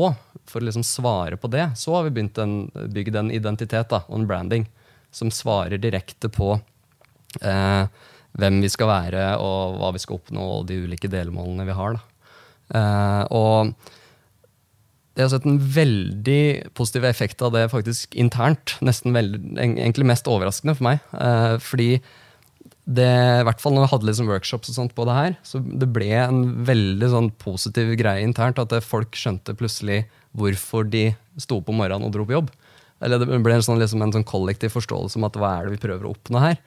[0.50, 2.46] for å liksom svare på det, så har vi begynt å
[2.90, 4.64] bygge en identitet da, og en branding
[5.14, 6.54] som svarer direkte på
[7.42, 7.84] eh,
[8.40, 11.98] hvem vi skal være, og hva vi skal oppnå, og de ulike delmålene vi har.
[13.34, 13.72] og
[15.18, 18.76] det har sett en veldig positiv effekt av det faktisk internt.
[18.80, 21.02] Veldig, egentlig mest overraskende for meg.
[21.66, 21.98] fordi
[22.90, 25.60] det, i hvert fall når vi hadde liksom workshops og sånt på det her, så
[25.60, 28.58] det ble en veldig sånn positiv greie internt.
[28.62, 30.04] At folk skjønte plutselig
[30.36, 32.50] hvorfor de sto opp om morgenen og dro på jobb.
[33.00, 35.76] Eller det ble en sånn, liksom en sånn kollektiv forståelse om at hva er det
[35.76, 36.58] vi prøver å oppnå her.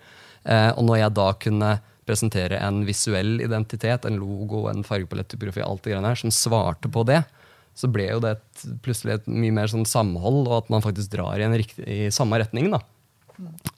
[0.44, 1.74] Eh, og når jeg da kunne
[2.08, 7.06] presentere en visuell identitet, en logo, en fargepaletttypografi, alt det greiene her, som svarte på
[7.08, 7.22] det,
[7.78, 11.14] så ble jo det et, plutselig et mye mer sånn samhold, og at man faktisk
[11.16, 12.74] drar i, riktig, i samme retning.
[12.74, 12.82] da.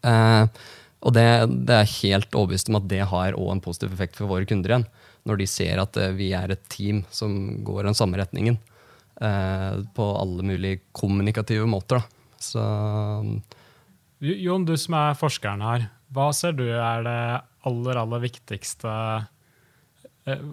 [0.09, 0.65] Eh,
[1.05, 1.27] og det,
[1.69, 4.73] det er helt overbevist om at det har også en positiv effekt for våre kunder
[4.73, 4.87] igjen.
[5.25, 8.57] Når de ser at uh, vi er et team som går den samme retningen.
[9.15, 12.01] Eh, på alle mulige kommunikative måter.
[12.01, 12.24] Da.
[12.53, 12.65] Så
[14.25, 15.88] Jon, du som er forskeren her.
[16.15, 17.17] Hva ser du er det
[17.67, 18.91] aller, aller viktigste
[20.29, 20.43] eh,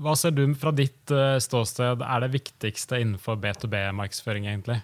[0.00, 4.80] Hva ser du fra ditt ståsted er det viktigste innenfor B2B-markedsføring, egentlig?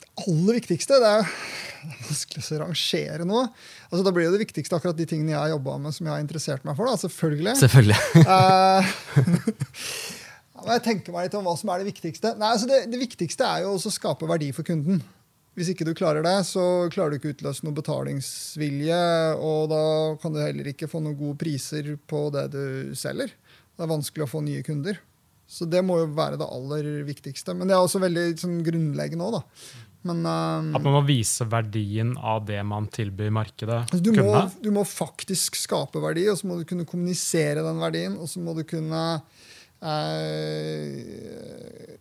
[0.00, 1.34] Det aller viktigste det er
[1.80, 3.48] vanskelig å rangere noe.
[3.88, 6.14] Altså, da blir det det viktigste akkurat de tingene jeg har jobba med som jeg
[6.14, 6.90] har interessert meg for.
[6.90, 6.96] Da.
[7.00, 7.54] Selvfølgelig.
[7.64, 8.00] Selvfølgelig.
[10.66, 12.34] jeg tenker meg litt om hva som er det viktigste.
[12.40, 15.02] Nei, altså det, det, viktigste er jo å skape verdi for kunden.
[15.58, 19.02] hvis ikke du klarer det, så klarer du ikke utløse noe betalingsvilje,
[19.42, 19.84] og da
[20.22, 22.64] kan du heller ikke få noen gode priser på det du
[22.96, 23.32] selger.
[23.74, 25.00] Det er vanskelig å få nye kunder.
[25.50, 27.56] Så det må jo være det aller viktigste.
[27.58, 29.86] Men det er også veldig sånn, grunnleggende òg, da.
[30.06, 33.82] Men, um, At man må vise verdien av det man tilbyr markedet.
[33.82, 37.82] altså, du, må, du må faktisk skape verdi, og så må du kunne kommunisere den
[37.82, 38.14] verdien.
[38.16, 39.02] Og så må du kunne
[39.82, 40.90] eh,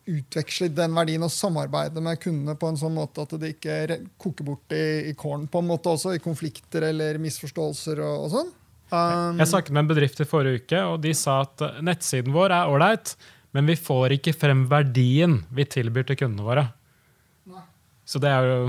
[0.09, 4.47] utveksle den verdien og samarbeide med kundene på en sånn måte at det ikke koker
[4.47, 8.49] bort i, i kålen, på en måte også, i konflikter eller misforståelser og, og sånn.
[8.89, 12.33] Um, Jeg snakket med en bedrift i forrige uke, og de sa at eh, nettsiden
[12.33, 13.13] vår er ålreit,
[13.53, 16.65] men vi får ikke frem verdien vi tilbyr til kundene våre.
[17.49, 17.63] Nei.
[18.05, 18.59] Så det er jo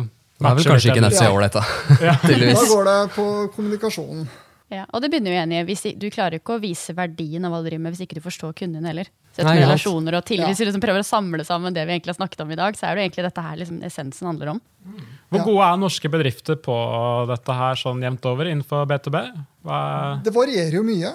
[0.41, 1.65] Det er vel kanskje ikke nettsida ålreit, da.
[2.05, 2.15] Ja.
[2.21, 4.29] da går det på kommunikasjonen.
[4.71, 5.65] Ja, og det begynner jo enig i.
[5.67, 8.23] Hvis Du klarer ikke å vise verdien av hva du driver med hvis ikke du
[8.23, 9.09] forstår kunden heller.
[9.35, 10.47] Sett Nei, med relasjoner og til, Ja.
[10.47, 12.75] Hvis du liksom prøver å samle sammen det vi egentlig har snakket om i dag,
[12.79, 14.61] så er det jo egentlig dette her liksom essensen handler om.
[15.31, 15.45] Hvor Ja.
[15.45, 16.77] gode er norske bedrifter på
[17.29, 19.45] dette her sånn jevnt over innenfor B2B?
[19.65, 21.15] Hva Det varierer jo mye.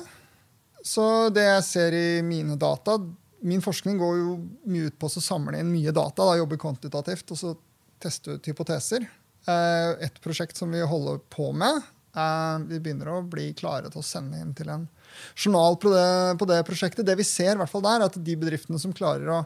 [0.83, 2.99] Så det jeg ser i mine data
[3.43, 7.29] Min forskning går jo mye ut på å samle inn mye data, da, jobbe kvantitativt
[7.29, 7.55] og så
[7.99, 9.05] teste ut hypoteser.
[9.47, 11.83] Eh, Et prosjekt som vi holder på med
[12.15, 14.87] Vi begynner å bli klare til å sende inn til en
[15.35, 17.05] journal på det, på det prosjektet.
[17.07, 19.39] Det vi ser, i hvert fall der, er at de bedriftene som klarer å,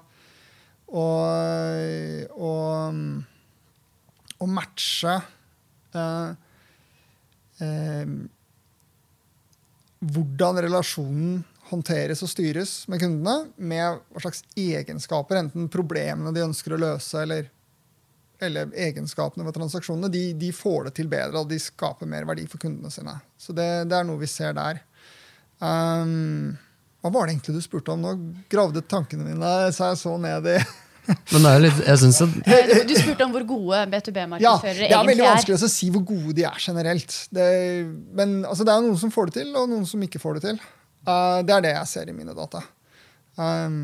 [0.93, 1.05] å,
[2.49, 2.51] å,
[4.37, 5.15] å matche
[5.97, 6.29] eh,
[7.65, 8.17] eh,
[9.99, 16.73] hvordan relasjonen håndteres og styres med kundene, med hva slags egenskaper, enten problemene de ønsker
[16.75, 17.49] å løse, eller,
[18.43, 22.45] eller egenskapene ved transaksjonene, de, de får det til bedre, og de skaper mer verdi
[22.49, 23.17] for kundene sine.
[23.39, 24.81] Så det, det er noe vi ser der.
[25.59, 26.53] Um,
[27.03, 28.03] hva var det egentlig du spurte om?
[28.03, 28.13] Nå
[28.51, 30.59] gravde tankene mine seg så ned i
[31.33, 34.93] Men det er jo litt, jeg synes at Du spurte om hvor gode B2B-markedsførere det
[34.93, 35.31] er veldig Det er.
[35.39, 37.15] vanskelig å si hvor gode de er generelt.
[37.33, 37.45] Det,
[38.19, 40.43] men altså, det er noen som får det til, og noen som ikke får det
[40.45, 40.59] til.
[41.07, 42.61] Uh, det er det jeg ser i mine data.
[43.39, 43.79] Um,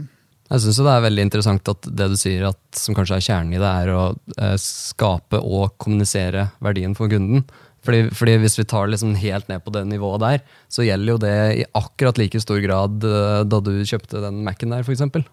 [0.46, 3.56] Jeg synes det er veldig interessant at det du sier, at, som kanskje er kjernen
[3.56, 4.02] i det, er å
[4.38, 7.48] eh, skape og kommunisere verdien for kunden.
[7.86, 11.22] Fordi, fordi Hvis vi tar liksom helt ned på det nivået der, så gjelder jo
[11.22, 15.26] det i akkurat like stor grad eh, da du kjøpte den Mac-en der, f.eks.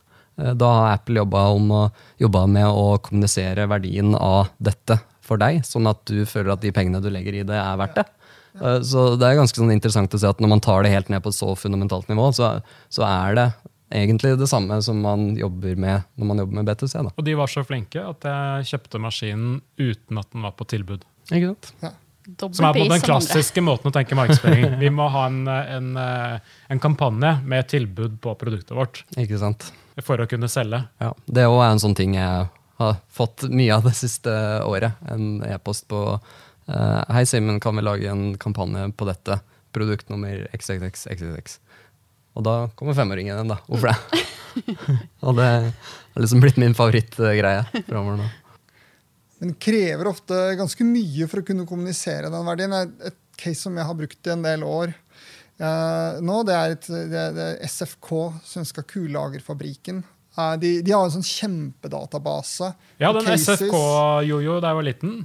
[0.57, 1.83] Da har Apple jobba, om å,
[2.21, 6.73] jobba med å kommunisere verdien av dette for deg, sånn at du føler at de
[6.73, 8.07] pengene du legger i det, er verdt det.
[8.61, 11.13] Eh, Så det er ganske sånn interessant å se at når man tar det helt
[11.13, 12.55] ned på et så fundamentalt nivå, så,
[12.93, 13.47] så er det
[13.93, 16.95] egentlig det samme som man jobber med når man jobber med BTC.
[16.95, 17.13] Da.
[17.17, 21.05] Og de var så flinke at jeg kjøpte maskinen uten at den var på tilbud.
[21.31, 21.75] Ikke sant?
[21.85, 21.93] ja.
[22.39, 24.77] Som er på den klassiske måten å tenke markedsføring.
[24.79, 29.73] Vi må ha en, en, eh, en kampanje med tilbud på produktet vårt Ikke sant?
[30.07, 30.85] for å kunne selge.
[31.03, 31.11] Ja.
[31.27, 32.47] Det òg er en sånn ting jeg
[32.79, 35.03] har fått mye av det siste året.
[35.11, 39.41] En e-post på eh, Hei, Simen, kan vi lage en kampanje på dette?
[39.75, 41.59] Produkt nummer XXXXX.
[42.37, 43.59] Og da kommer femåringen igjen, da.
[43.69, 44.23] Hvorfor det?
[45.27, 48.29] Og det har liksom blitt min favorittgreie framover nå.
[49.43, 52.75] Men det krever ofte ganske mye for å kunne kommunisere den verdien.
[52.79, 56.75] Et, et case som jeg har brukt i en del år eh, nå, det er,
[56.77, 58.13] et, det, er- det er SFK,
[58.47, 60.03] Svenska Kullagerfabriken.
[60.37, 62.71] Eh, de, de har en sånn kjempedatabase.
[63.03, 65.17] Ja, den SFK-jojo da jeg var liten,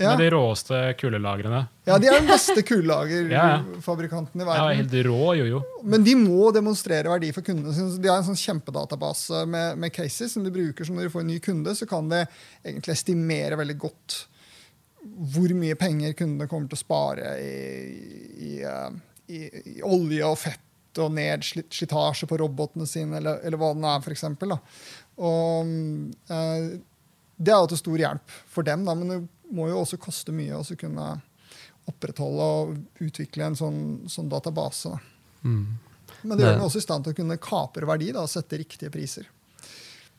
[0.00, 0.14] Ja.
[0.14, 1.58] med de råeste kulelagrene.
[1.84, 4.70] Ja, de er den beste kulelagerfabrikanten i verden.
[4.70, 5.60] Ja, helt rå jojo.
[5.84, 7.98] Men de må demonstrere verdi for kundene sine.
[8.00, 10.88] De har en sånn kjempedatabase med, med cases som de bruker.
[10.88, 12.22] så Når de får en ny kunde, så kan de
[12.64, 14.22] egentlig estimere veldig godt
[15.34, 17.52] hvor mye penger kundene kommer til å spare i,
[18.36, 18.90] i, eh,
[19.32, 19.40] i,
[19.76, 24.00] i olje og fett og ned slitasje på robotene sine, eller, eller hva den er,
[24.02, 24.24] f.eks.
[25.20, 25.70] Og
[26.34, 26.64] eh,
[27.40, 29.20] det er jo til stor hjelp for dem, da, men det
[29.54, 31.12] må jo også koste mye å kunne
[31.90, 34.92] opprettholde og utvikle en sånn, sånn database.
[35.42, 35.78] Mm.
[36.22, 38.58] Men det gjør den også i stand til å kunne kapre verdi da, og sette
[38.60, 39.28] riktige priser.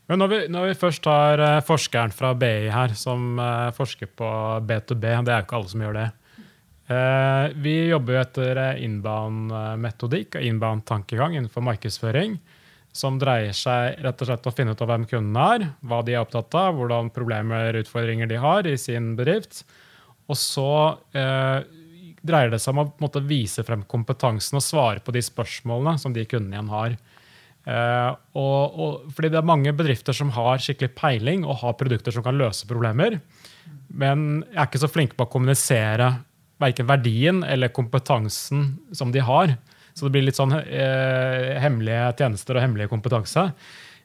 [0.10, 4.10] Men når vi, når vi først har eh, forskeren fra BI her, som eh, forsker
[4.18, 4.32] på
[4.68, 6.08] B2B, det er jo ikke alle som gjør det.
[6.92, 12.36] Eh, vi jobber jo etter inbound-metodikk og inbound-tankegang innenfor markedsføring,
[12.92, 16.16] som dreier seg rett og slett å finne ut av hvem kunden er, hva de
[16.16, 19.64] er opptatt av, hvordan problemer og utfordringer de har i sin bedrift.
[20.28, 20.72] Og så
[21.16, 21.64] eh,
[22.22, 26.14] dreier det seg om å måte, vise frem kompetansen og svare på de spørsmålene som
[26.16, 26.98] de kundene igjen har.
[27.62, 32.16] Eh, og, og, fordi det er mange bedrifter som har skikkelig peiling og har produkter
[32.16, 33.20] som kan løse problemer,
[33.92, 36.14] men er ikke så flinke på å kommunisere
[36.62, 39.56] verken verdien eller kompetansen som de har.
[39.94, 43.52] Så det blir litt sånn eh, hemmelige tjenester og hemmelig kompetanse.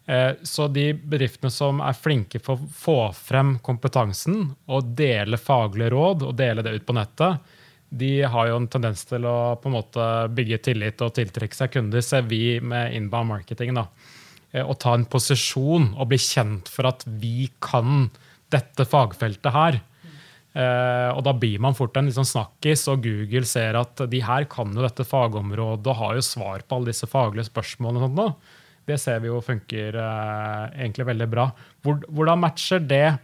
[0.07, 5.93] Eh, Så de bedriftene som er flinke for å få frem kompetansen og dele faglige
[5.95, 7.55] råd og dele det ut på nettet,
[7.97, 11.71] de har jo en tendens til å på en måte bygge tillit og tiltrekke seg
[11.75, 13.75] kunder, ser vi med inbound marketing.
[13.75, 13.87] da.
[14.53, 18.11] Eh, Å ta en posisjon og bli kjent for at vi kan
[18.51, 19.81] dette fagfeltet her.
[20.57, 24.47] Eh, og da blir man fort en liksom snakkis, og Google ser at de her
[24.49, 28.07] kan jo dette fagområdet og har jo svar på alle disse faglige spørsmålene.
[28.07, 28.55] og sånt.
[28.87, 31.51] Det ser vi jo funker eh, egentlig veldig bra.
[31.85, 33.19] Hvor, hvordan matcher det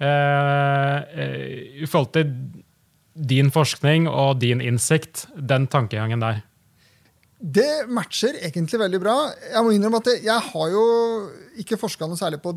[0.00, 0.96] eh,
[1.84, 2.32] i forhold til
[3.16, 6.42] din forskning og din innsikt, den tankegangen der?
[7.36, 9.14] Det matcher egentlig veldig bra.
[9.52, 10.84] Jeg må innrømme at jeg har jo
[11.60, 12.56] ikke forska noe særlig på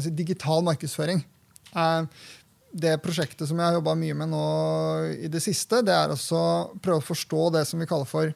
[0.00, 1.22] si, digital markedsføring.
[2.72, 4.46] Eh, Det prosjektet som jeg har jobba mye med nå
[5.16, 8.34] i det siste, det er også å prøve å forstå det som vi kaller for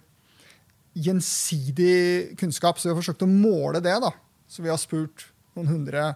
[0.95, 2.79] gjensidig kunnskap.
[2.79, 4.01] Så vi har forsøkt å måle det.
[4.01, 4.13] da.
[4.49, 6.15] Så vi har spurt noen hundre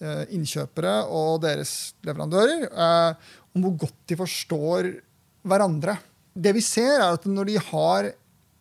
[0.00, 3.14] eh, innkjøpere og deres leverandører eh,
[3.54, 4.90] om hvor godt de forstår
[5.48, 5.96] hverandre.
[6.34, 8.10] Det vi ser, er at når de har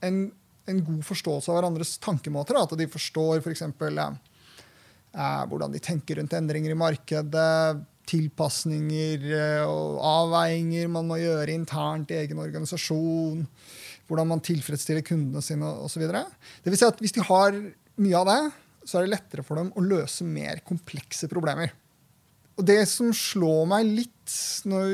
[0.05, 0.31] en,
[0.69, 3.43] en god forståelse av hverandres tankemåter, at de forstår f.eks.
[3.43, 11.09] For eksempel, eh, hvordan de tenker rundt endringer i markedet, tilpasninger eh, og avveininger man
[11.09, 13.43] må gjøre internt i egen organisasjon,
[14.09, 16.07] hvordan man tilfredsstiller kundene sine osv.
[16.65, 17.59] Si at hvis de har
[17.99, 18.39] mye av det,
[18.89, 21.73] så er det lettere for dem å løse mer komplekse problemer.
[22.59, 24.37] Og det som slår meg litt
[24.67, 24.89] når,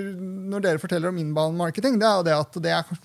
[0.51, 2.97] når dere forteller om inbound marketing, det er jo det at det er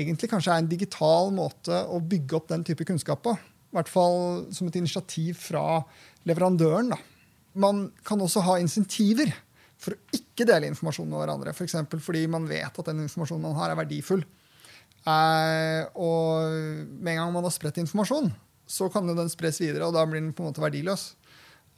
[0.00, 3.34] egentlig kanskje er en digital måte å bygge opp den type kunnskap på.
[3.36, 5.82] I hvert fall som et initiativ fra
[6.28, 6.92] leverandøren.
[6.94, 7.00] da.
[7.54, 9.32] Man kan også ha insentiver
[9.82, 11.52] for å ikke dele informasjon med hverandre.
[11.52, 11.74] F.eks.
[11.90, 14.22] For fordi man vet at den informasjonen man har, er verdifull.
[15.02, 16.54] Eh, og
[17.02, 18.30] med en gang man har spredt informasjon,
[18.70, 21.12] så kan jo den spres videre, og da blir den på en måte verdiløs.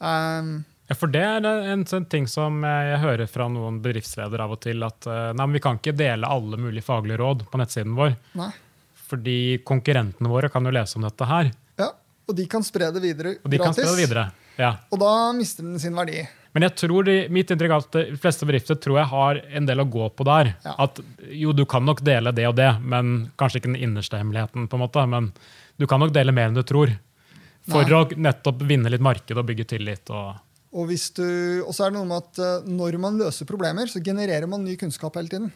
[0.04, 0.54] Eh,
[0.84, 4.60] Ja, for det er en sånn ting som jeg hører fra noen bedriftsledere av og
[4.60, 7.94] til, at eh, nei, men vi kan ikke dele alle mulige faglige råd på nettsiden
[7.96, 8.12] vår.
[8.36, 8.50] nei.
[9.08, 11.48] Fordi konkurrentene våre kan jo lese om dette her,
[11.80, 11.88] Ja,
[12.28, 14.26] og de kan spre det videre og de kan spre det videre.
[14.60, 14.76] Ja.
[14.94, 16.22] Og da mister den sin verdi.
[16.54, 19.66] Men jeg tror de, mitt inntrykk er at de fleste bedrifter tror jeg har en
[19.66, 20.52] del å gå på der.
[20.62, 20.76] Ja.
[20.86, 21.00] At
[21.34, 24.68] jo, du kan nok dele det og det, men kanskje ikke den innerste hemmeligheten.
[24.70, 25.32] på en måte, Men
[25.76, 26.94] du kan nok dele mer enn du tror.
[27.66, 27.96] For Nei.
[27.96, 30.10] å nettopp vinne litt marked og bygge tillit.
[30.10, 30.36] og...
[30.74, 31.26] Og hvis du,
[31.62, 34.64] og så er det noe med at eh, når man løser problemer, så genererer man
[34.66, 35.52] ny kunnskap hele tiden.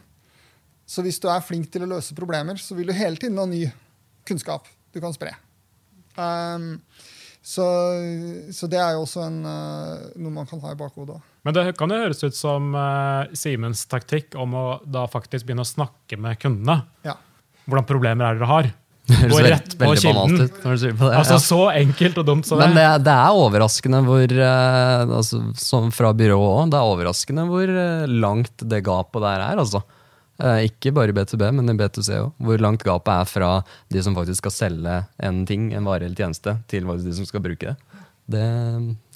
[0.87, 3.43] Så hvis du er flink til å løse problemer, så vil du hele tiden ha
[3.45, 3.65] ny
[4.27, 5.33] kunnskap du kan spre.
[6.15, 6.79] Um,
[7.41, 7.65] så,
[8.53, 11.17] så det er jo også en, eh, noe man kan ha i bakhodet.
[11.47, 15.63] Men det kan jo høres ut som uh, Simens taktikk om å da faktisk begynne
[15.63, 16.81] å snakke med kundene.
[17.07, 17.15] Ja.
[17.69, 18.69] Hvordan problemer er det dere har?
[19.09, 20.35] Det Gå rett på kilden.
[20.37, 20.49] det.
[21.09, 21.41] Altså ja.
[21.41, 22.77] Så enkelt og dumt som Men det.
[22.77, 27.47] det, er- det er overraskende hvor uh, altså, Som fra byrået òg, det er overraskende
[27.49, 29.63] hvor uh, langt det gapet der er.
[29.63, 29.81] altså.
[30.39, 32.31] Eh, ikke bare i B2B, men i B2C òg.
[32.39, 33.51] Hvor langt gapet er fra
[33.91, 37.43] de som faktisk skal selge en ting, en vare eller tjeneste, til de som skal
[37.43, 37.77] bruke det.
[38.29, 38.41] Det,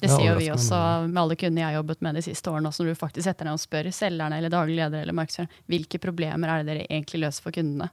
[0.02, 2.70] Det sier jo vi også med alle kundene jeg har jobbet med de siste årene.
[2.70, 6.00] Også når du faktisk setter ned og spør selgerne eller daglig leder eller markedsføreren hvilke
[6.02, 7.92] problemer er det dere egentlig løser for kundene.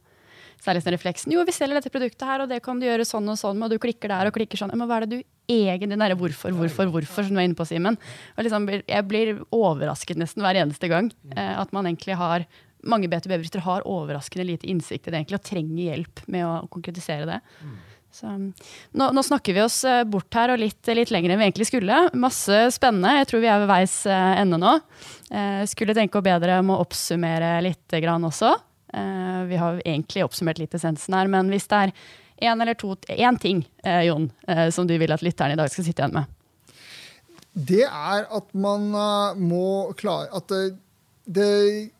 [0.61, 1.33] Særlig sånn refleksen.
[1.33, 3.71] Jo, vi selger dette produktet her, og det kan du gjøre sånn og sånn, og
[3.73, 4.73] du klikker der og klikker sånn.
[4.77, 5.21] Men hva er det du
[5.51, 7.97] egentlig Den derre hvorfor, hvorfor, hvorfor, som du er inne på, Simen.
[8.37, 11.09] Liksom, jeg blir overrasket nesten hver eneste gang.
[11.33, 12.45] Eh, at man egentlig har
[12.83, 17.27] Mange B2B-bedrifter har overraskende lite innsikt i det egentlig, og trenger hjelp med å konkretisere
[17.29, 17.39] det.
[18.11, 18.27] Så,
[18.91, 21.69] nå, nå snakker vi oss eh, bort her og litt, litt lenger enn vi egentlig
[21.69, 21.99] skulle.
[22.19, 23.13] Masse spennende.
[23.21, 24.73] Jeg tror vi er ved veis eh, ende nå.
[25.31, 28.51] Eh, skulle tenke å bedre om å oppsummere litt grann også.
[28.91, 31.95] Eh, vi har egentlig oppsummert litt essensen her, men hvis det er
[32.51, 35.71] én eller to Én ting, eh, Jon, eh, som du vil at lytterne i dag
[35.71, 36.37] skal sitte igjen med.
[37.53, 38.85] Det er at man
[39.35, 40.77] må klare At det,
[41.27, 41.91] det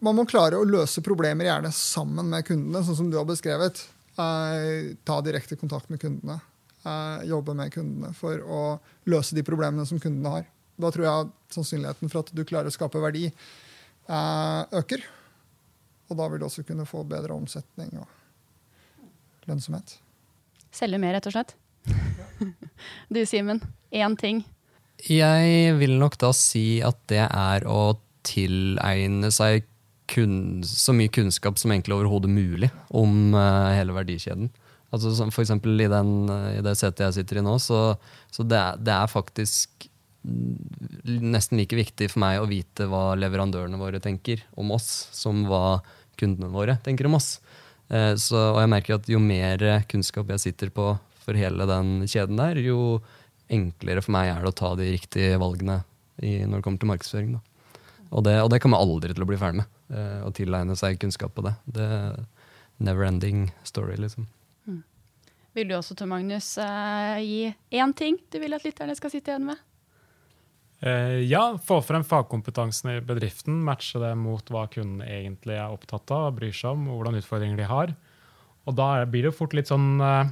[0.00, 3.82] Man må klare å løse problemer gjerne sammen med kundene, sånn som du har beskrevet.
[4.16, 6.38] Eh, ta direkte kontakt med kundene.
[6.84, 8.62] Eh, jobbe med kundene for å
[9.12, 10.46] løse de problemene som kundene har.
[10.80, 15.04] Da tror jeg sannsynligheten for at du klarer å skape verdi, eh, øker.
[16.08, 18.08] Og da vil du også kunne få bedre omsetning og
[19.50, 19.98] lønnsomhet.
[20.72, 21.54] Selge mer, rett og slett.
[23.12, 23.60] Du, Simen.
[23.92, 24.44] Én ting.
[25.04, 29.66] Jeg vil nok da si at det er å tilegne seg
[30.10, 30.34] kun,
[30.66, 34.50] så mye kunnskap som egentlig overhodet mulig om uh, hele verdikjeden.
[34.90, 37.94] Altså som for eksempel i, eh, i det setet jeg sitter i nå, så,
[38.34, 39.86] så det, er, det er faktisk
[40.26, 45.44] mm, nesten like viktig for meg å vite hva leverandørene våre tenker om oss, som
[45.46, 45.78] hva
[46.18, 47.36] kundene våre tenker om oss.
[47.86, 52.00] Eh, så, og jeg merker at jo mer kunnskap jeg sitter på for hele den
[52.10, 52.98] kjeden der, jo
[53.50, 55.80] enklere for meg er det å ta de riktige valgene
[56.18, 57.32] i, når det kommer til markedsføring.
[57.36, 57.49] Da.
[58.10, 59.72] Og, det, og det kommer aldri til å bli ferdig med.
[59.94, 61.54] eh, Å tilegne seg kunnskap på det.
[61.70, 62.20] Det er
[62.82, 64.26] never ending story, liksom.
[65.56, 67.40] Vil du også, Tor Magnus, eh, gi
[67.74, 69.58] én ting du vil at lytterne skal sitte igjen med?
[70.80, 76.08] Eh, ja, få frem fagkompetansen i bedriften, matche det mot hva kunden egentlig er opptatt
[76.14, 77.94] av, bryr seg om, og hvordan utfordringer de har.
[78.70, 80.30] Og da blir det jo fort litt sånn eh,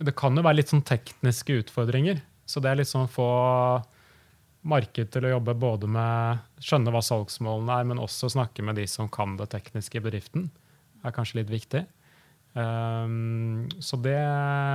[0.00, 2.22] Det kan jo være litt sånn tekniske utfordringer.
[2.48, 3.28] Så det er litt sånn å få
[4.68, 8.84] marked til å jobbe både med skjønne hva salgsmålene er, men også snakke med de
[8.90, 10.50] som kan det tekniske i bedriften,
[11.04, 11.86] er kanskje litt viktig.
[12.52, 14.18] Um, så det,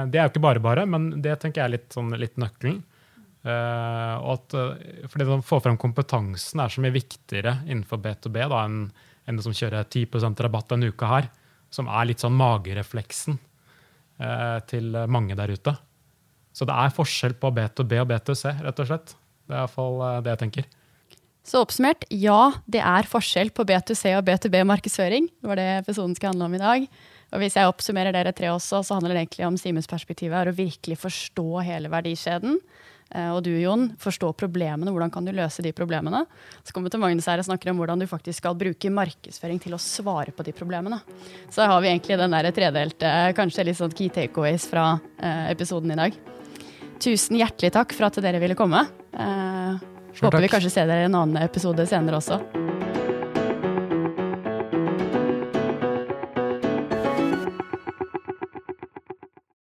[0.10, 2.82] det er jo ikke bare bare, men det tenker jeg er litt, sånn, litt nøkkelen.
[3.46, 8.64] Uh, at, uh, fordi å få frem kompetansen er så mye viktigere innenfor B2B da,
[8.66, 8.88] enn,
[9.26, 11.30] det som kjører 10% rabatt denne uka her,
[11.74, 15.76] som er litt sånn magerefleksen uh, til mange der ute.
[16.56, 19.16] Så det er forskjell på B2B og B2C, rett og slett.
[19.46, 20.70] Det er iallfall uh, det jeg tenker.
[21.46, 25.28] Så oppsummert, ja, det er forskjell på B2C og B2B-markedsføring.
[25.30, 26.88] Det var det episoden skal handle om i dag.
[27.36, 30.50] Og hvis jeg oppsummerer dere tre også, så handler det egentlig om Simens perspektiv her,
[30.50, 32.58] å virkelig forstå hele verdikjeden.
[33.14, 34.90] Eh, Og du, Jon, forstå problemene.
[34.90, 36.24] Hvordan kan du løse de problemene?
[36.64, 39.62] Så kommer vi til Magnus her og snakker om hvordan du faktisk skal bruke markedsføring
[39.62, 41.02] til å svare på de problemene.
[41.50, 45.52] Så da har vi egentlig den der tredelte, kanskje litt sånn key takeaways fra eh,
[45.54, 46.35] episoden i dag.
[47.04, 48.86] Tusen hjertelig takk for at dere ville komme.
[49.14, 49.84] Eh,
[50.22, 52.40] håper vi kanskje ser dere i en annen episode senere også.